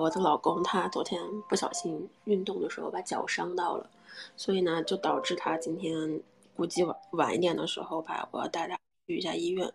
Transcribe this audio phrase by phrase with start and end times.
[0.00, 3.88] 我的老公他昨天不小心运动的时候把脚伤到了，
[4.36, 6.20] 所以呢，就导致他今天
[6.54, 9.70] 估计晚晚一点的时候吧，我要带他去一下医院。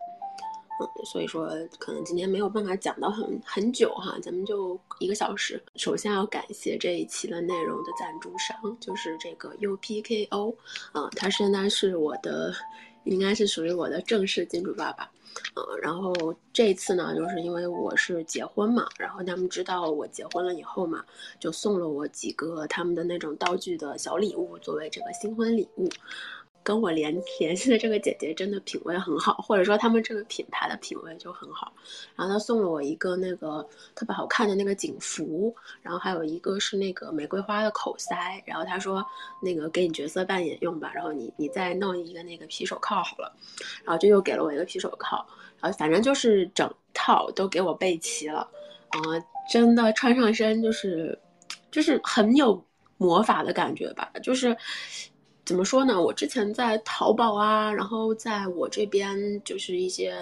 [0.80, 1.48] 嗯，所以说
[1.78, 5.62] 可能今天没有办法讲到很很久哈，咱们就一个小时。
[5.76, 10.56] 首先要感谢这一期的内容的赞助商，就是这个 UPKO，
[10.90, 12.52] 啊，他现在是我的，
[13.04, 15.10] 应该是属于我的正式金主爸爸。
[15.56, 21.04] 嗯，然后这次呢，就是因为我是结婚嘛，然后他们知道我结婚了以后嘛，
[21.40, 25.88] 就送了我几个他们的那种道具的小礼物，作为这个新婚礼物。
[26.64, 31.70] 跟我联联系的这个姐姐真的品味很好，或者说他们这个品牌的品味就很好。
[32.16, 33.64] 然后她送了我一个那个
[33.94, 38.42] 特别好看的那个警服，然后还有一个是那个玫瑰花的口塞。
[38.46, 39.04] 然后她说
[39.42, 43.30] 那个给你角色扮演用吧，然后你你再弄一个那个皮手铐好了。
[43.84, 45.24] 然后就又给了我一个皮手铐，
[45.60, 48.48] 然后反正就是整套都给我备齐了。
[48.92, 51.18] 嗯，真的穿上身就是
[51.70, 52.64] 就是很有
[52.96, 54.56] 魔法的感觉吧，就是。
[55.44, 56.00] 怎么说呢？
[56.00, 60.12] 我之前在淘宝啊，然后在我这边就是一些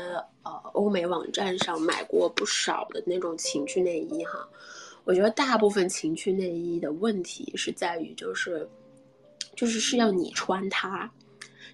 [0.42, 4.48] 呃欧美网站上买过不少的那种情趣内衣哈。
[5.04, 8.68] 我觉得大部分情趣内衣的问题是在于就是
[9.54, 11.08] 就是是要你穿它，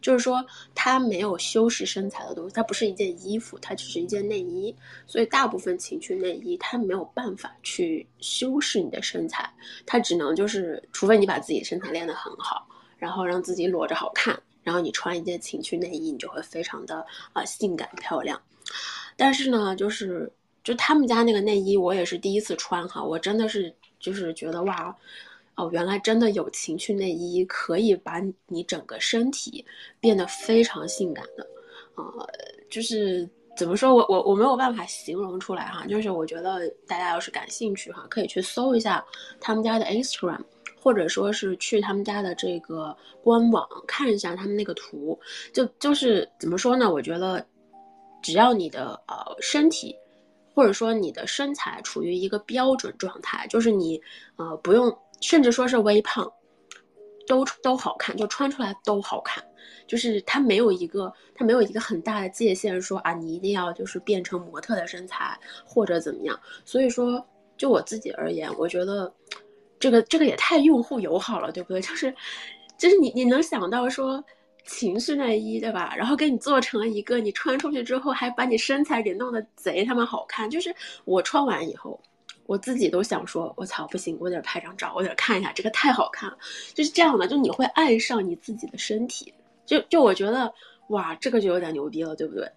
[0.02, 4.74] 就是说它没有修饰身材的东西，它不是一件衣服，它只是一件内衣。
[5.06, 9.50] 所以大部分情趣内衣它没有办法去修饰你的身材，
[9.86, 12.66] 它只能就是除非你把自己身材练得很好。
[12.98, 18.40] 然后让自己裸着好看，然后你穿一件情趣内衣，你就会非常的啊性感漂亮。
[19.16, 20.30] 但是呢，就是
[20.62, 24.94] 就他们家那个内衣，我也是第一次穿哈，我真的是就是觉得哇，
[25.54, 29.64] 哦，原来真的有情趣内衣可以把你整个身体
[30.00, 31.46] 变得非常性感的，
[31.94, 32.28] 呃，
[32.68, 39.04] 就是怎么说我我我没有办法形容出来哈，就是我觉得大家要是感兴趣哈，可以去搜一下
[39.40, 40.42] 他们家的 Instagram。
[40.80, 45.18] 或者说是去他们家的这个官网看一下他们那个图，
[45.52, 46.90] 就就是怎么说呢？
[46.90, 47.44] 我觉得，
[48.22, 49.94] 只要你的呃身体，
[50.54, 54.00] 或者说你的身材处于一个标准状态，就是你
[54.36, 56.32] 呃不用，甚至说是微胖，
[57.26, 59.44] 都都好看，就穿出来都好看。
[59.86, 66.38] 就是它没有一个，它没有一个很大的界限，说啊你一定要就是变成模特的身材或者怎么样。
[66.64, 67.26] 所以说，
[67.56, 69.12] 就我自己而言，我觉得。
[69.78, 71.80] 这个这个也太用户友好了，对不对？
[71.80, 72.14] 就是，
[72.76, 74.22] 就是你你能想到说
[74.64, 75.94] 情绪内衣，对吧？
[75.96, 80.48] 然后给你做成了一个，你穿出去之后还把你身材给弄得贼他妈好看。
[80.50, 80.74] 就是
[81.04, 82.00] 我穿完以后，
[82.46, 86.36] 我自己都想说，我操，不行，我得拍张照，我得看一下，这个太好看了。
[86.74, 89.32] 就是这样的，就你会爱上你自己的身体。
[89.64, 90.52] 就就我觉得，
[90.88, 92.50] 哇，这个就有点牛逼了，对不对？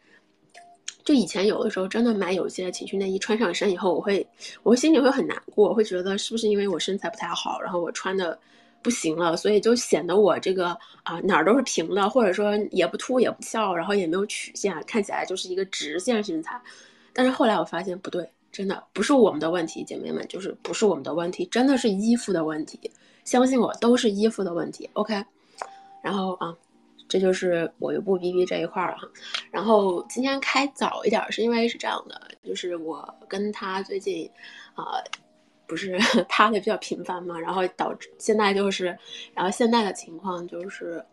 [1.12, 4.26] 就以前有的时候真的买有些情趣内衣穿上身以后，我会，
[4.64, 8.40] 我心里会很难过，会觉得是不是因为我身材不太好，然后我穿的
[8.82, 10.68] 不行了，所以就显得我这个
[11.04, 16.58] 啊哪儿都是平的，或者说也不凸也不翘，然后也没有曲线，看起来就是一个直线身材。
[17.12, 22.80] 但是后来我发现不对，真的不是我们的问题，姐妹们就是不是我们的问题，真的是衣服的问题，
[23.26, 24.90] 相信我，都是衣服的问题。
[24.94, 25.22] OK，
[26.02, 26.56] 然后啊。
[27.12, 29.06] 这就是我就不逼逼这一块了哈，
[29.52, 34.32] 然后今天开早一点，是因为是这样的，就是我跟他最近，
[34.76, 35.04] 啊，
[35.68, 36.00] 不是
[36.30, 38.98] 他的比较频繁嘛，然后导致现在就是，
[39.34, 41.04] 然后现在的情况就是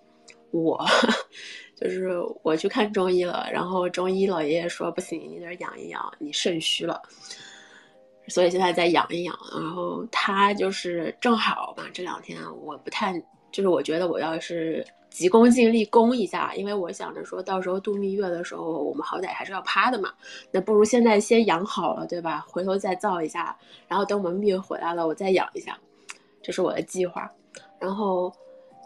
[0.52, 0.86] 我，
[1.74, 2.12] 就是
[2.44, 7.02] 我去看中医了，然后中医老爷爷说不行，你得养一养，你肾虚了，
[8.28, 13.20] 所以现在在养一养，然后他就是正好嘛，这两天我不太，
[13.50, 14.86] 就是我觉得我要是。
[15.10, 20.12] 急功近利，攻一下，因为我想着说到时候度蜜月的时候，我们好歹还是要趴的嘛，
[20.50, 22.44] 那不如现在先养好了，对吧？
[22.48, 23.56] 回头再造一下，
[23.88, 25.78] 然后等我们蜜月回来了，我再养一下，
[26.42, 27.30] 这是我的计划。
[27.80, 28.32] 然后，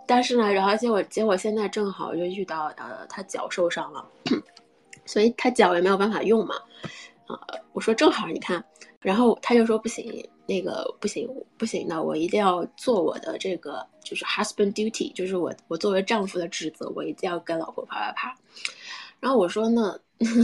[0.07, 4.07] 但是呢，然后结果结果现在正好就遇到呃，他脚受伤了，
[5.05, 6.55] 所以他脚也没有办法用嘛，
[7.27, 7.39] 啊，
[7.73, 8.65] 我说正好你看，
[9.01, 10.27] 然后他就说不行。
[10.47, 18.37] 那个不行不行的，我一定要做我的这个就是 husband duty，就是我我作为丈夫的职责，我一定要跟老婆啪啪啪。
[19.21, 19.97] 然后我说呢，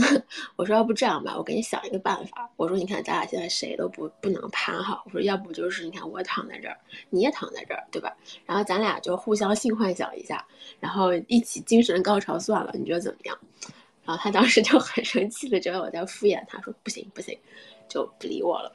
[0.55, 2.49] 我说要不这样吧，我给你想一个办法。
[2.55, 6.77] 我说你看咱俩现在谁都不不能趴哈，我说要不就是你看我躺在这儿，
[7.09, 8.15] 你也躺在这儿，对吧？
[8.45, 10.45] 然后咱俩就互相性幻想一下，
[10.79, 13.37] 然后一起精神高潮算了，你觉得怎么样？
[14.05, 17.37] 然后他当时就很生气的觉得我在敷衍他，说不行不行，
[17.89, 18.73] 就不理我了。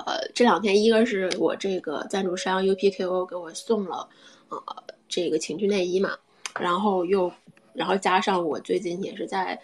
[0.00, 4.08] 呃，这两天一个是我这个赞助商 UPKO 给我送了，
[4.48, 4.60] 呃，
[5.08, 6.16] 这个情趣内衣嘛，
[6.58, 7.32] 然后又，
[7.72, 9.60] 然后加上我最近也是在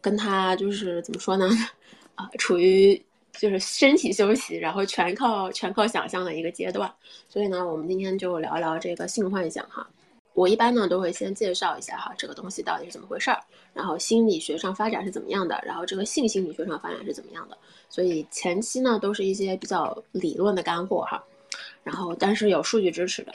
[0.00, 1.48] 跟他就是怎么说呢，
[2.14, 3.00] 啊，处于
[3.32, 6.92] 就是身体休息，然后全靠全靠想象的一个阶段。
[7.28, 9.88] 所以呢，我们今天就聊聊这个性幻想哈。
[10.34, 13.38] 我一般呢都会先介绍一下哈，这个东西到底是怎么回事儿，
[13.74, 17.58] 然后心理学上发展是怎么样的，然后这个性心理学上发展是怎么样的。
[17.88, 21.22] 所以前期呢都是一些比较理论的干货哈，
[21.82, 23.32] 然后但是有数据支持的。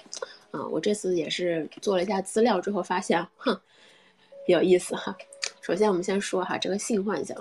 [0.52, 3.60] 嗯，我这次也是做了一下资料之后发现，哼，
[4.48, 5.16] 有意思哈。
[5.62, 7.38] 首先我们先说哈，这个性幻想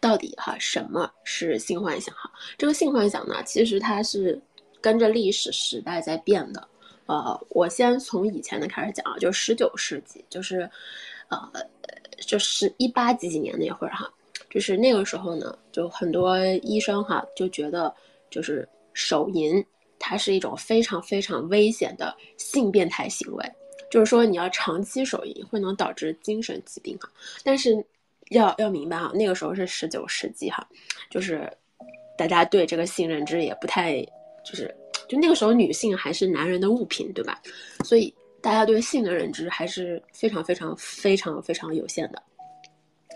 [0.00, 2.30] 到底哈什么是性幻想哈？
[2.58, 4.38] 这个性幻想呢，其实它是
[4.80, 6.68] 跟着历史时代在变的。
[7.06, 10.68] 呃，我先从以前的开始讲啊，就十九世纪，就是，
[11.28, 11.50] 呃，
[12.18, 14.12] 就是一八几几年那会儿哈，
[14.50, 17.94] 就是那个时候呢，就很多医生哈就觉得，
[18.28, 19.64] 就是手淫
[20.00, 23.52] 它是一种非常非常危险的性变态行为，
[23.88, 27.08] 就是说你要长期手淫会能导致精神疾病哈。
[27.44, 27.84] 但是
[28.30, 30.68] 要要明白哈，那个时候是十九世纪哈，
[31.08, 31.48] 就是
[32.18, 34.02] 大家对这个性认知也不太
[34.44, 34.74] 就是。
[35.08, 37.40] 就那个时候，女性还是男人的物品，对吧？
[37.84, 42.22] 所以大家对性的认知还是非常非常非常非常有限的。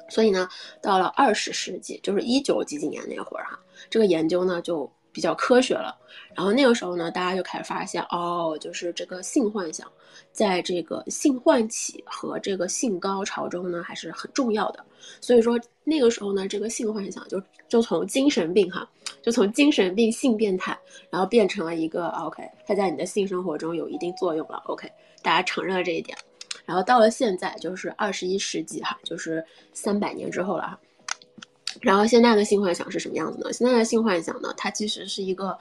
[0.09, 0.49] 所以呢，
[0.83, 3.59] 到了二十世纪，就是一九几几年那会儿哈，
[3.89, 4.91] 这个研究呢就。
[5.13, 5.99] 比较科学了，
[6.37, 9.91] 然后那个时候呢，大家就开始发现，哦，就是这个性幻想，
[10.31, 14.87] 在这个性唤起和这个性高潮中呢，还是很重要的。
[15.21, 18.89] 所以说那个时候呢，这个性幻想就就从精神病哈，
[19.23, 20.79] 就从精神病性变态，
[21.11, 24.63] 然后变成了一个 OK，它在你的性生活中有一定作用了。
[24.67, 24.91] OK，
[25.23, 26.17] 大家承认了这一点。
[26.65, 30.81] 然后到了现在，就是二十一世纪哈，就是三百年之后了哈。
[31.81, 33.53] 然后现在的性幻想是什么样子呢？
[33.53, 35.57] 现在的性幻想呢，它其实是一个，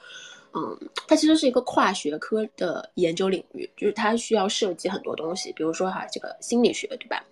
[0.53, 0.77] 嗯，
[1.07, 7.23] 它其实是一个跨学科的研究领域，就是它需要涉及很多东西，比如说哈，这个心理学，对吧？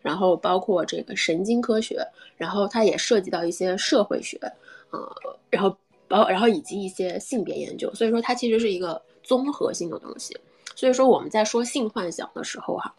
[0.00, 4.38] 然后包括这个神经科学，然后它也涉及到一些社会学，
[4.90, 5.16] 呃，
[5.50, 5.76] 然后
[6.06, 10.36] 包然后以及一些性别研究，所以说它其实是一个综合性的东西。
[10.74, 12.94] 所以说我们在说性幻想的时候哈，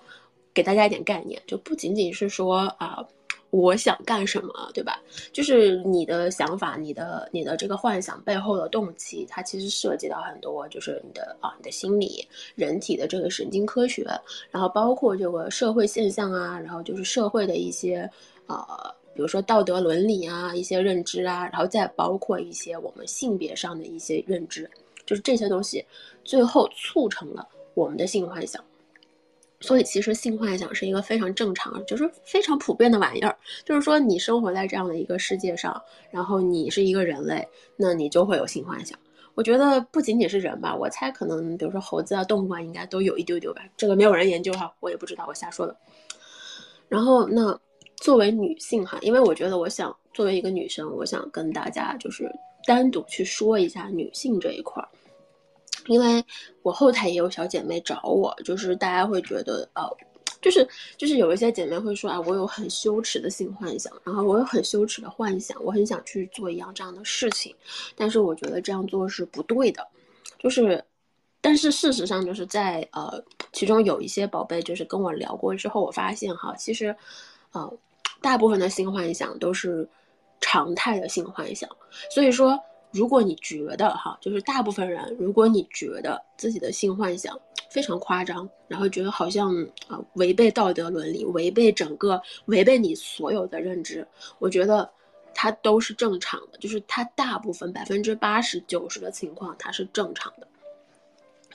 [0.54, 3.06] 给大家一点概念，就不仅仅是说啊。
[3.52, 5.02] 我想干什么，对吧？
[5.34, 14.06] 就是你的想法，你的你的这个幻想背后的动机，它其实涉及到很多，就是你的啊，你的心理、人体的这个神经科学，
[14.52, 18.08] 然后包括这个社会现象啊，然后就是社会的一些
[18.46, 24.72] 呃，比如说道德伦理啊，一些认知啊，然后再包括一些我们性别上的一些认知，
[25.06, 25.84] 就是这些东西，
[26.24, 28.64] 最后促成了我们的性幻想。
[29.60, 33.38] 所以，其实性幻想是一个非常正常，就是非常普遍的玩意儿。
[33.66, 37.46] 就是说，你生活在这样的一个世界上，然后你是一个人类，
[37.76, 38.98] 那你就会有性幻想。
[39.36, 43.66] 我觉得不仅仅是人吧，我猜可能，比如说猴子啊、动物啊，应该都有一丢丢吧。
[43.76, 45.76] 这个没有人研究哈，我也不知道，我瞎说的。
[46.88, 47.60] 然后，那
[48.00, 52.30] 作为女性哈，因为我觉得，我想作为一个女生，我想跟大家就是
[52.66, 54.88] 单独去说一下女性这一块儿。
[55.88, 56.24] 因为
[56.62, 59.84] 我后台也有小姐妹找我，就是大家会觉得，呃，
[60.42, 60.68] 就是
[60.98, 67.56] 就是有一些姐妹会说啊，我有很羞耻的性幻想，然后我有很羞耻的幻想，我很想去做一样这样的事情，
[67.96, 69.88] 但是我觉得这样做是不对的，
[70.38, 70.84] 就是，
[71.42, 76.96] 但是事实上就是在呃，其中有一些宝贝就是跟我聊过之后，我发现哈，其实，
[77.52, 77.74] 呃，
[78.22, 79.88] 大部分的性幻想都是
[80.40, 81.70] 常态的性幻想，
[82.14, 82.60] 所以说。
[82.92, 87.40] 如果你觉得哈，就是大部分人，如果你觉得自己的性幻想
[87.70, 89.54] 非常夸张，然后觉得好像
[89.88, 94.08] 啊违背道德伦理，违背整个违背你所有的认知，
[94.40, 94.90] 我觉得
[95.36, 100.48] 它都是正常的，就是它大部分百分之八十九十的情况它是正常的。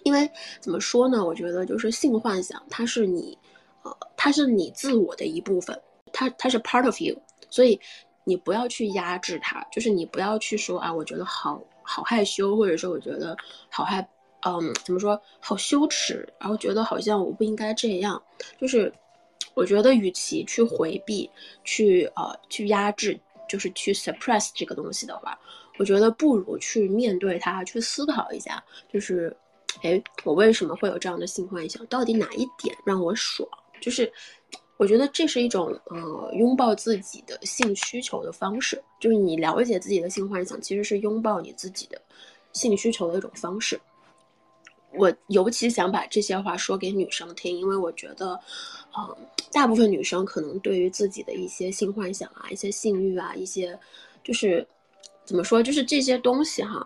[0.05, 1.25] 因为怎么说呢？
[1.25, 3.37] 我觉得就是性幻想，它是你，
[3.83, 5.77] 呃，它是你自我的一部分，
[6.15, 7.15] 它它是 part of you，
[7.51, 7.79] 所以。
[8.27, 13.37] 你不要去压制它，就是你不要去说啊，我觉得好好害羞，或者说我觉得
[13.69, 14.01] 好害，
[14.47, 18.23] 嗯，怎么说，好羞耻，然后觉得好像我不应该这样。
[18.59, 18.91] 就是
[19.53, 21.31] 我觉得，与其去回避，
[21.65, 25.39] 去呃去压制，就是去 suppress 这个东西的话，
[25.79, 29.37] 我觉得不如去面对它，去思考一下，就是，
[29.83, 31.85] 哎，我为什么会有这样的性幻想？
[31.89, 33.47] 到底哪一点让我爽？
[33.83, 34.11] 就是。
[34.77, 42.01] 我觉得这是一种呃拥抱自己的性需求的方式，就是你了解自己的性幻想，其实是拥抱你自己的
[42.53, 43.81] 性需求的一种方式。
[44.97, 48.39] 我尤其想把这些话说给女生听，因为我觉得，
[48.99, 49.17] 嗯，
[49.53, 53.79] 大部分女生可能对于自己的一些性幻想啊、一些性欲啊、一些
[54.25, 54.67] 就是
[55.25, 56.85] 怎么说，就是这些东西哈，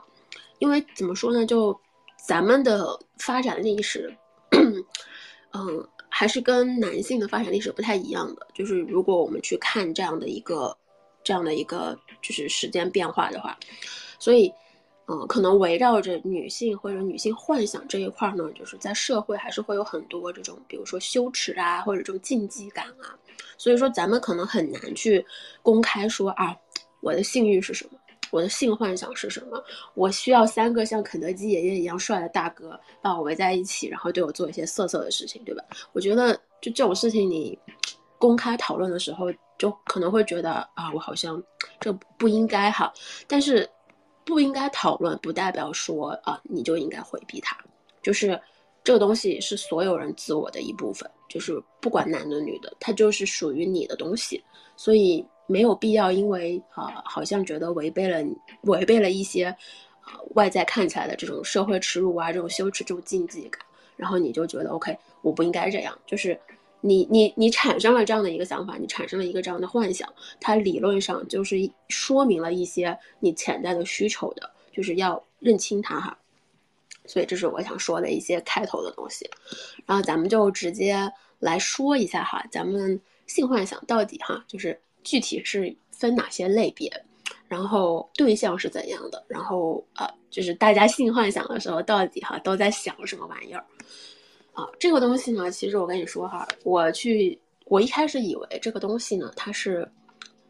[0.58, 1.78] 因为怎么说呢，就
[2.26, 4.14] 咱们的发展历史，
[5.52, 5.88] 嗯。
[6.18, 10.76] 还是跟男性的发展历史不太一样的，就是如果我们去看这样的一个，
[11.22, 13.56] 这样的一个就是时间变化的话，
[14.18, 14.52] 所以，
[15.06, 23.14] 嗯，可能围绕着女性或者女性幻想这一块呢，就是在社会还是会有很多这种，比如说羞耻啊，或者这种禁忌感啊，
[23.56, 25.24] 所以说咱们可能很难去
[25.62, 26.52] 公开说啊，
[26.98, 27.98] 我的性欲是什么。
[28.30, 29.62] 我的性幻想是什么？
[29.94, 35.64] 我需要三个像肯德基爷爷一样帅的大哥把我围在一起，然后对我做一些色色的事情，对吧？
[35.92, 37.58] 我觉得就这种事情，你
[38.18, 41.42] 公开讨论的时候，就可能会觉得啊，我好像
[41.80, 42.92] 这不应该哈。
[43.26, 43.68] 但是
[44.24, 47.56] 不应该讨论，不代表说啊，你就应该回避它。
[48.02, 48.40] 就是
[48.84, 54.44] 这个东西是所有人自我的一部分，就是不管男的女的，它就是属于你的东西，
[54.76, 55.24] 所以。
[55.48, 58.22] 没有必要，因为啊，好像觉得违背了
[58.64, 59.46] 违背了一些，
[60.06, 63.60] 呃，外在看起来的这种社会耻辱啊，这种羞耻，这种禁忌感，
[63.96, 65.98] 然后你就觉得 OK，我不应该这样。
[66.06, 66.38] 就是
[66.82, 70.06] 你你你产生了这样的一个想法，你产生了一个这样的幻想，
[70.38, 71.56] 它理论上就是
[71.88, 76.18] 说明了一些你潜在的需求的，就是要认清它哈。
[77.06, 79.28] 所以这是我想说的一些开头的东西，
[79.86, 84.78] 然后咱们就直接来说一下哈，咱们性幻想到底哈，就是。
[85.02, 86.90] 具体是分哪些类别，
[87.48, 93.64] 然后对象是怎样的，然后呃，就是大家性幻想的时候到底哈都在想什么玩意儿
[94.52, 94.66] 啊？
[94.78, 99.88] 这个东西呢，其实我跟你说哈，我去，我一开始以为这个东西呢，它是，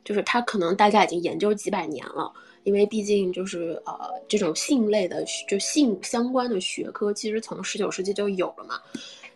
[0.05, 2.33] 就是它可能大家已经研究几百年了，
[2.65, 8.81] 因为毕竟就是呃，这种性类的就性相关的学科，其实从十九世纪就有了嘛。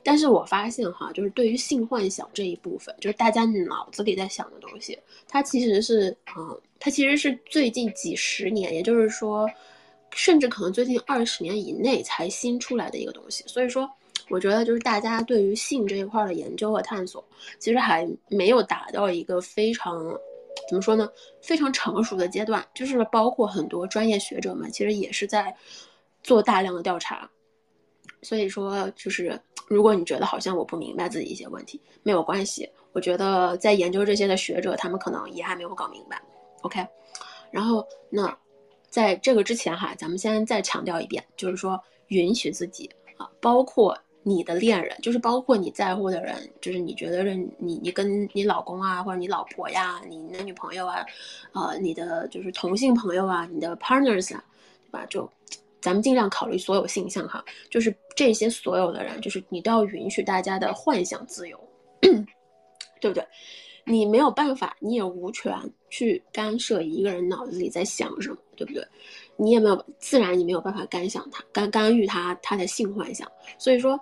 [0.05, 9.49] 但是我发现哈，就是对于性幻想这一部分，就是大家脑子里在想的东西，它其实是，嗯，它其实是最近几十年，也就是说，
[10.11, 13.45] 甚至可能最近二十年以内才新出来的一个东西。
[13.47, 13.89] 所以说，
[14.29, 17.25] 我觉得就是大家对于性这一块的研究和探索，
[17.59, 20.01] 其实还没有达到一个非常，
[20.69, 21.09] 怎么说呢，
[21.41, 22.67] 非常成熟的阶段。
[22.75, 25.55] 就是包括很多专业学者们，其实也是在
[26.23, 27.31] 做大量的调查。
[28.23, 32.71] 所以说，就是如果你觉得好像我不明白自己一些问题，没有关系。
[32.93, 36.23] 我觉得在研究这些的学者，他们可能也还没有搞明白。
[36.61, 36.87] OK，
[37.51, 38.37] 然后那
[38.89, 51.05] 在这个之前哈，咱们先再强调一遍，就是说允许自己啊，包括你的恋人，就是包括你在乎的人，就是你觉得认你你跟你老公啊，或者你老婆呀，你男女朋友啊，
[51.55, 54.45] 呃，你的就是同性朋友啊，你的 partners 啊，
[54.85, 55.07] 对吧？
[55.07, 55.29] 就。
[55.83, 61.59] 咱们尽量考虑所有性向哈，就是这些所有的人，就是你都要允许大家的幻想自由，
[63.01, 63.27] 对不对？
[63.85, 65.53] 你没有办法，你也无权
[65.91, 68.87] 去干涉一个人脑子里在想什么，对不对？
[69.37, 73.99] 你也没有自然，你没有办法干想他干干预他他的性幻想，所以说，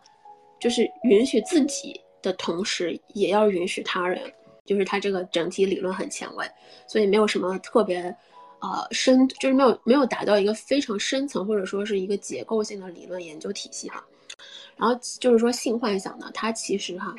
[0.60, 4.30] 就是允许自己的同时，也要允许他人，
[4.66, 6.46] 就是他这个整体理论很前卫，
[6.86, 8.14] 所以没有什么特别。
[8.60, 14.04] 呃，深就是没有没有达到一个非常深层或者说是一个结构性的理论研究体系哈。
[14.76, 17.14] 然后就是说性幻想呢，它其实哈，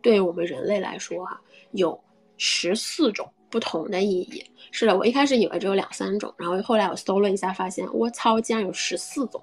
[0.00, 1.40] 对我们人类来说哈，
[1.72, 1.98] 有
[2.36, 4.44] 十四种不同的意义。
[4.70, 9.40] 是的，我一开始以为只有两三种，然后后来我搜了一下，发现我操，竟然有十四种。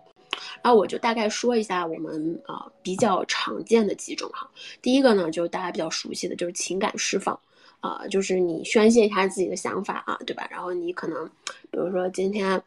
[0.61, 4.49] 然后我就大概说一下我们啊比较常见的几种哈。
[4.81, 7.37] 第一个呢，就大家比较熟悉的就是情感释放。
[7.81, 10.47] 啊，就是你宣泄一下自己的想法啊，对吧？
[10.49, 11.27] 然后你可能，
[11.69, 12.61] 比如说今天，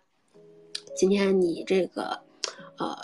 [0.94, 2.20] 今天你这个，
[2.76, 2.94] 呃，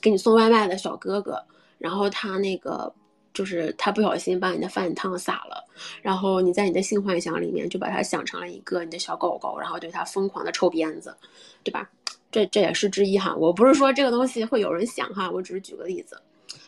[0.00, 1.42] 给你送外卖的小哥哥，
[1.76, 2.92] 然后他那个
[3.34, 5.64] 就是他不小心把你的饭汤洒了，
[6.00, 11.14] 然后你在你的性幻想里面就把他想成了一个你的小狗狗，然后对他疯狂的抽鞭子，
[11.62, 11.90] 对吧？
[12.30, 13.34] 这这也是之一哈。
[13.34, 16.20] 我不是说这个东西会有人想哈，我只是举个例子。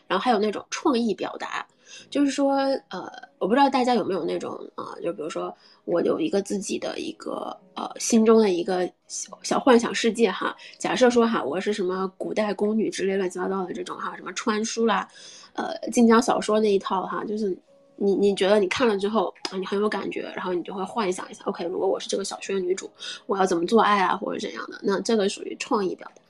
[0.07, 1.65] 然后还有那种创意表达。
[2.09, 2.55] 就是说，
[2.89, 5.55] 呃，我不知道大家有没有那种啊，就比如说
[5.85, 10.55] 我有一个自己的一个呃心中的一个小小幻想世界哈。
[10.77, 15.07] 假设说哈，我是什么古代宫女之类乱七八糟的这种哈，什么穿书啦，
[15.53, 17.57] 呃，晋江小说那一套哈，就是
[17.95, 22.89] 你你觉得你看了之后啊，你很有感觉，然后你就会幻想一下，OK，如果我是这个小说的女主，
[23.25, 24.79] 我要怎么做爱啊，或者怎样的？
[24.83, 26.21] 那这个属于创意表达。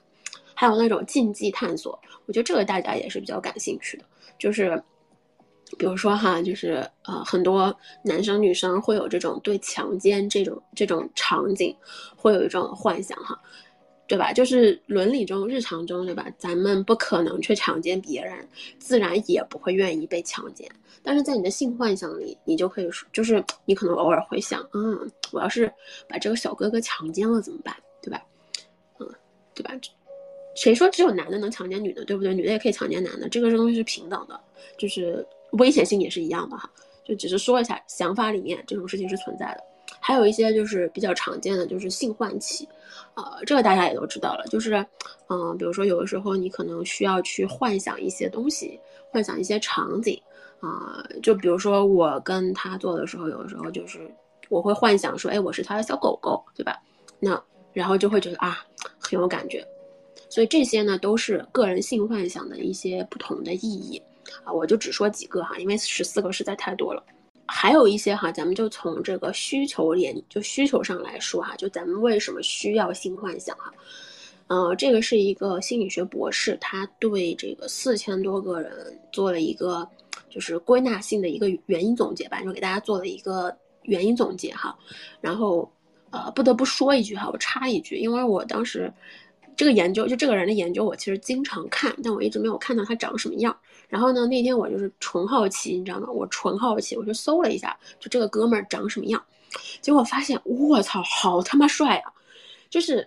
[0.53, 4.03] 还有那种禁忌探索，我觉得这个大家也是比较感兴趣的，
[4.38, 4.82] 就是。
[5.77, 7.73] 比如说哈，就是呃，很多
[8.03, 11.75] 男生女生会有这种对强奸这种这种场景，
[12.15, 13.39] 会有一种幻想哈，
[14.05, 14.33] 对吧？
[14.33, 16.27] 就是伦理中、日常中，对吧？
[16.37, 18.47] 咱们不可能去强奸别人，
[18.79, 20.69] 自然也不会愿意被强奸。
[21.01, 25.71] 但是在你的性幻想里，你就可以说，就是你可能偶尔会想，嗯，我要是
[26.07, 27.73] 把这个小哥哥强奸了怎么办？
[28.01, 28.21] 对吧？
[28.99, 29.07] 嗯，
[29.55, 29.71] 对吧？
[30.53, 32.33] 谁说只有男的能强奸女的，对不对？
[32.33, 34.37] 女的也可以强奸男的，这个东西是平等的，
[34.77, 35.25] 就是。
[35.51, 36.70] 危险性也是一样的哈，
[37.03, 39.63] 就只是说一下，想法里面这种事情是存在的。
[40.00, 42.67] 还有一些就是比较常见的，就是性唤起，
[43.13, 44.84] 呃，这个大家也都知道了，就是，
[45.27, 48.79] 嗯，比如说有的时候你可能需要去幻想一些东西，
[49.12, 50.20] 幻想一些场景，
[50.60, 54.10] 啊，就比如说我跟他做的时候，有的时候就是
[54.50, 56.81] 我会幻想说，哎，我是他的小狗狗，对吧？
[57.20, 57.39] 那
[57.74, 58.65] 然后就会觉得啊，
[58.98, 59.63] 很有感觉，
[60.29, 64.01] 所以这些呢都是个人性幻想的一些不同的意义，
[64.43, 67.03] 啊，我就只说几个哈，因为十四个实在太多了。
[67.47, 73.73] 还有一些哈，咱们就从这个需求点，就需求上来说哈，就咱们为什么需要性幻想哈？
[74.47, 79.88] 呃，这个是一个心理学博士，他对这个四千多个人做了一个
[80.29, 84.77] 就是归纳性的一个原因总结吧，就给大家做了一个原因总结哈。
[85.19, 85.69] 然后
[86.09, 88.91] 呃，不得不说一句哈，我插一句，因为我当时。
[89.57, 93.55] 这个研究就这个人的研究，我其实经常看，但我一直没有看到他长什么样。
[93.91, 96.07] 然后呢，那天我就是纯好奇，你知道吗？
[96.10, 99.21] 我纯好奇，我就搜了一下，就这个哥们儿长什么样。
[99.81, 102.13] 结果发现，我操，好他妈帅啊！
[102.69, 103.05] 就是，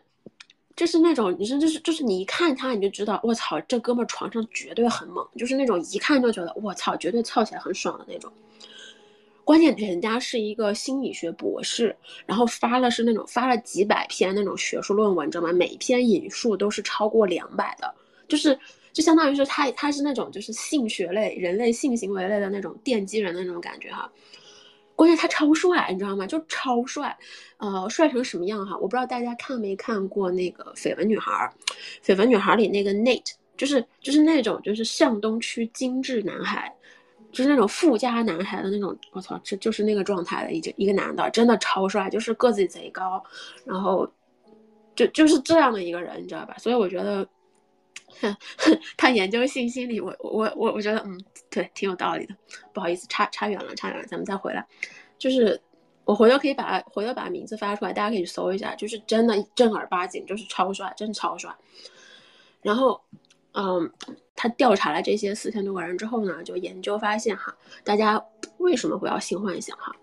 [0.77, 8.31] 就是那种，你说就是就是你一看他，你就知道，我操，这哥们儿床上绝对很猛，就是那种一看就觉得，我操，绝对操起来很爽的那种。
[9.43, 15.53] 关键人家是一个心理学博士，然后发了是那种发了几百篇那种学术论文，知道吗？
[15.53, 17.95] 每篇引述都是超过两百的，
[18.29, 18.59] 就是
[18.95, 24.11] 就相当于是他他是那种就是性学类、人类性行为类的那种奠基人的那种感觉哈。
[24.97, 26.27] 关键他超帅，你知道吗？
[26.27, 27.15] 就超帅，
[27.59, 28.75] 呃，帅成什么样哈？
[28.77, 31.33] 我不知道大家看没看过那个《绯闻女孩》，
[32.07, 36.73] 《绯闻女孩》里那个 Nate，就是就是那种就是向东区精致男孩。
[37.33, 43.21] 就是那种富家男孩的那种，我操，这就是那个状态的，一个一个男的，真的超帅，就是个子贼高，
[43.65, 44.09] 然后
[44.95, 46.55] 就就是这样的一个人，你知道吧？
[46.59, 47.27] 所以我觉得，
[48.97, 52.35] 他研究性心理，我我我我觉得，嗯，对，挺有道理的。
[52.73, 54.67] 不好意思，差差远了，差远了，咱们再回来。
[55.19, 55.61] 就是
[56.05, 61.55] 我回头可以把回头把名字发出来，大家可以搜一下，就是真的正儿八经，就是超帅，真的超帅。
[62.63, 63.01] 然后。
[63.57, 63.89] 嗯，
[64.35, 68.21] 他调查了这些四千多个人之后呢，就研究发现哈，大家
[68.59, 69.95] 为什么会要性幻想哈？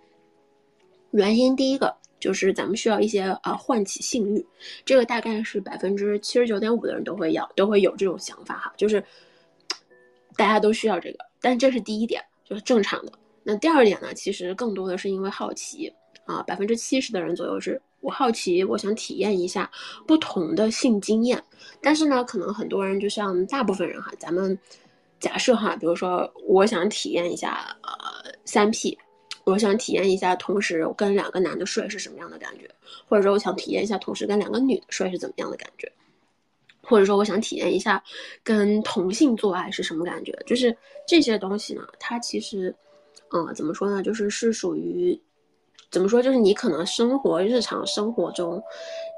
[1.12, 4.46] 原因第一个就是咱们需要一些呃唤起性欲，
[4.86, 9.04] 这个大概是百分之七十九点五的人都会要都会有这种想法哈，就是
[10.38, 13.12] 大家都需要这个，但这是第一点，就是正常的。
[13.44, 15.92] 那第二点呢，其实更多的是因为好奇
[16.26, 17.82] 啊，百分之七十的人左右是。
[18.04, 19.70] 我好奇，我想体验一下
[20.08, 21.40] 不同的性经验，
[21.84, 24.58] 但是呢，可能很多人就像大部分人哈，咱们
[25.20, 28.98] 假设哈，比如说我想体验一下呃三 P，
[29.52, 32.70] 我想体验一下同时跟两个男的睡是什么样的感觉，
[33.08, 35.92] 或者说我想体验一下同时跟两个女的睡是怎么样的感觉，
[36.82, 38.04] 或者说我想体验一下
[38.44, 40.76] 跟同性做爱是什么感觉，就是
[41.08, 42.74] 这些东西呢，它其实，
[43.32, 45.20] 嗯，怎么说呢，就是是属于。
[45.90, 46.22] 怎么说？
[46.24, 48.64] 就是你可能生活日常生活中，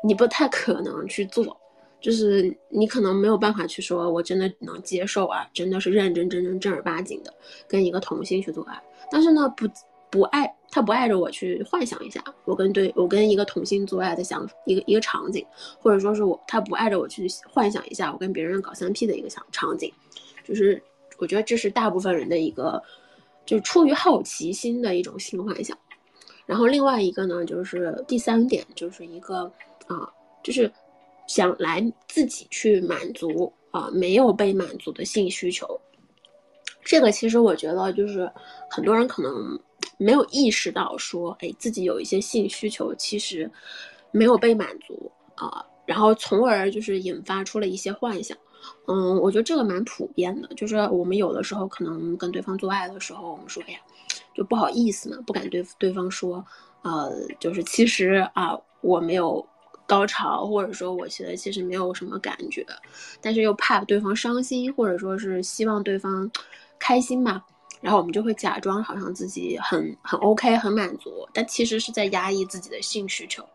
[0.04, 1.56] 你不太可能去做，
[2.02, 7.32] 就是你可能没有办法去说，我真的能接受啊，真的是认认真真正儿八经的
[7.68, 8.82] 跟一个同性去做爱。
[9.12, 9.68] 但是呢，不
[10.14, 15.44] 不爱他不爱着我去幻想一下，我跟对我跟一个同性做爱的想一个一个场景，
[15.80, 19.92] 或者说是我他不爱着我去幻想一下我跟别人搞三 P 的一个想场景，
[20.44, 20.80] 就是
[21.18, 22.80] 我觉得这是大部分人的一个，
[23.44, 25.76] 就是出于好奇心的一种性幻想。
[26.46, 29.52] 然后另外一个呢，就是第三点，就是一个
[29.88, 30.08] 啊，
[30.44, 30.72] 就是
[31.26, 35.80] 想来自己去满足啊没有被满足的性需求。
[36.84, 38.30] 这个其实我觉得就是
[38.70, 39.58] 很多人可能
[39.98, 43.50] 没有意识到说，哎，自己有一些性需求其实
[44.12, 48.38] 没有被满足啊，然后从而就是引发出了一些幻想。
[48.88, 53.80] 嗯，我觉得这个蛮普遍的，就是我们有的时候可能跟对方做爱的时候，我们说，哎呀。
[54.36, 56.44] 就不好意思嘛，不敢对对方说，
[56.82, 59.46] 呃，就是其实啊，我没有
[59.86, 62.66] 高潮，或者说我现在其实没有什么感觉，
[63.22, 66.30] 但是又怕对方伤心，或者说是希望对方
[66.80, 67.44] 开心嘛，
[67.84, 73.46] 然后我们就会假装好像自己很很 OK 很满足，但其实是在压抑自己的性需求。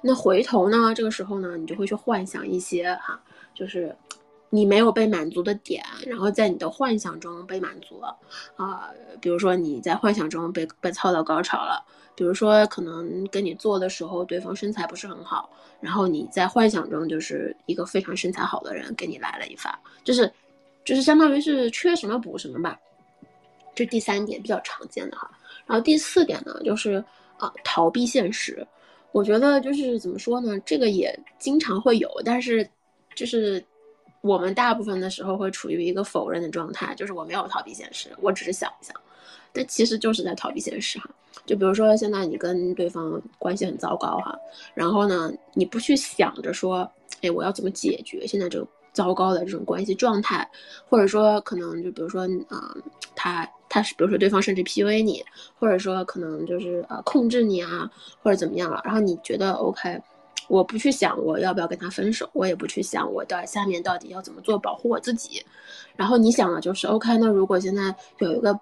[0.00, 3.20] 那回头呢，这个时候呢，你就会去幻想一些哈，
[3.54, 3.96] 就是。
[4.52, 8.16] 你没有被满足的点，然后在你的幻想中被满足了，
[8.56, 8.90] 啊，
[9.20, 11.80] 比如说你在幻想中被被操到高潮了，
[12.16, 15.48] 比如说可能跟你做的时候对方身材不是很好，
[15.80, 20.28] 然后你在幻想中就是一个非常身材好的人给你来了一发，就是，
[20.84, 22.76] 就是相当于是缺什么补什么吧，
[23.80, 25.30] 这第三点比较常见的哈，
[25.64, 27.02] 然后第四点呢就是
[27.38, 28.66] 啊逃避现实，
[29.12, 32.68] 我觉得就是怎么说呢，这个也经常会有，但是
[33.14, 33.64] 就是。
[34.22, 38.94] 我们大部分的时候会处于一个否认的状态，就是我没有逃避现实，我只是想一想，
[39.50, 41.08] 但其实就是在逃避现实哈。
[41.46, 44.38] 就比如说现在你跟对方关系很糟糕哈，
[44.74, 46.86] 然后呢，你不去想着说，
[47.22, 50.46] 哎，我要怎么解决现在这个糟糕的这种关系状态，
[50.86, 52.76] 或者说可能就比如说啊，
[53.16, 55.24] 他他是比如说对方甚至 PUA 你，
[55.58, 57.90] 或者说可能就是呃控制你啊，
[58.22, 60.02] 或者怎么样了，然后你觉得 OK。
[60.48, 65.40] 我不去想我要不要跟他分手，我也不去想我到下面到底要怎么做保护我自己。
[65.94, 68.58] 然后你想的就是 OK，那如果现在有一个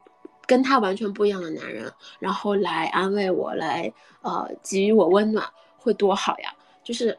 [0.47, 3.91] 跟他完全不一样的男人，然后来安慰我，来
[4.21, 6.53] 呃给予我温暖，会多好呀！
[6.85, 7.19] 就是